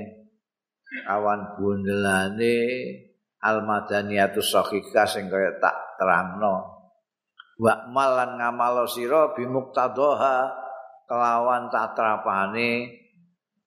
awan 1.06 1.54
bundelane 1.56 2.58
almadaniyatus 3.38 4.52
sahihah 4.52 5.06
sing 5.08 5.30
kaya 5.32 5.56
tak 5.56 5.96
terangno. 5.96 6.76
Wa 7.58 7.90
malan 7.90 8.38
ngamalo 8.38 8.86
sira 8.90 9.34
bimuktadha 9.34 10.50
kelawan 11.06 11.70
tatrapane 11.70 12.90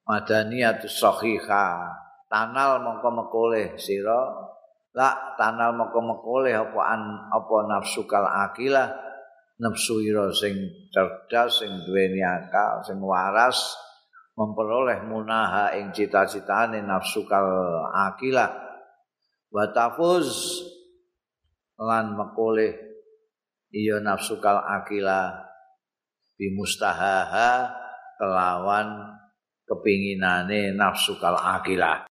madaniyatus 0.03 0.99
sahihah 0.99 2.10
tanal 2.31 2.79
mongko 2.79 3.09
mekoleh 3.11 3.75
sira. 3.75 4.47
La 4.95 5.35
tanal 5.35 5.75
mongko 5.75 5.99
mekoleh 5.99 6.55
apa 6.55 6.81
an 6.87 7.03
apa 7.27 7.55
nafsu 7.67 8.07
kal 8.07 8.23
akilah. 8.23 8.87
Nafsu 9.59 10.01
ira 10.01 10.31
sing 10.33 10.57
cerdas 10.89 11.61
sing 11.61 11.69
duweni 11.83 12.23
akal 12.23 12.81
sing 12.87 13.03
waras. 13.03 13.75
Memperoleh 14.31 15.03
munaha 15.05 15.75
ing 15.75 15.91
cita-citane 15.91 16.79
nafsu 16.87 17.27
kal 17.27 17.45
akilah. 17.91 18.49
Wa 19.51 19.67
tafuz. 19.75 20.31
Lan 21.75 22.15
mekoleh 22.15 22.71
iya 23.75 23.99
nafsu 23.99 24.39
kal 24.39 24.63
akilah. 24.63 25.51
Bimustahaha 26.39 27.69
kelawan 28.17 29.13
kepinginane 29.69 30.73
nafsu 30.73 31.21
kal 31.21 31.37
akilah 31.37 32.09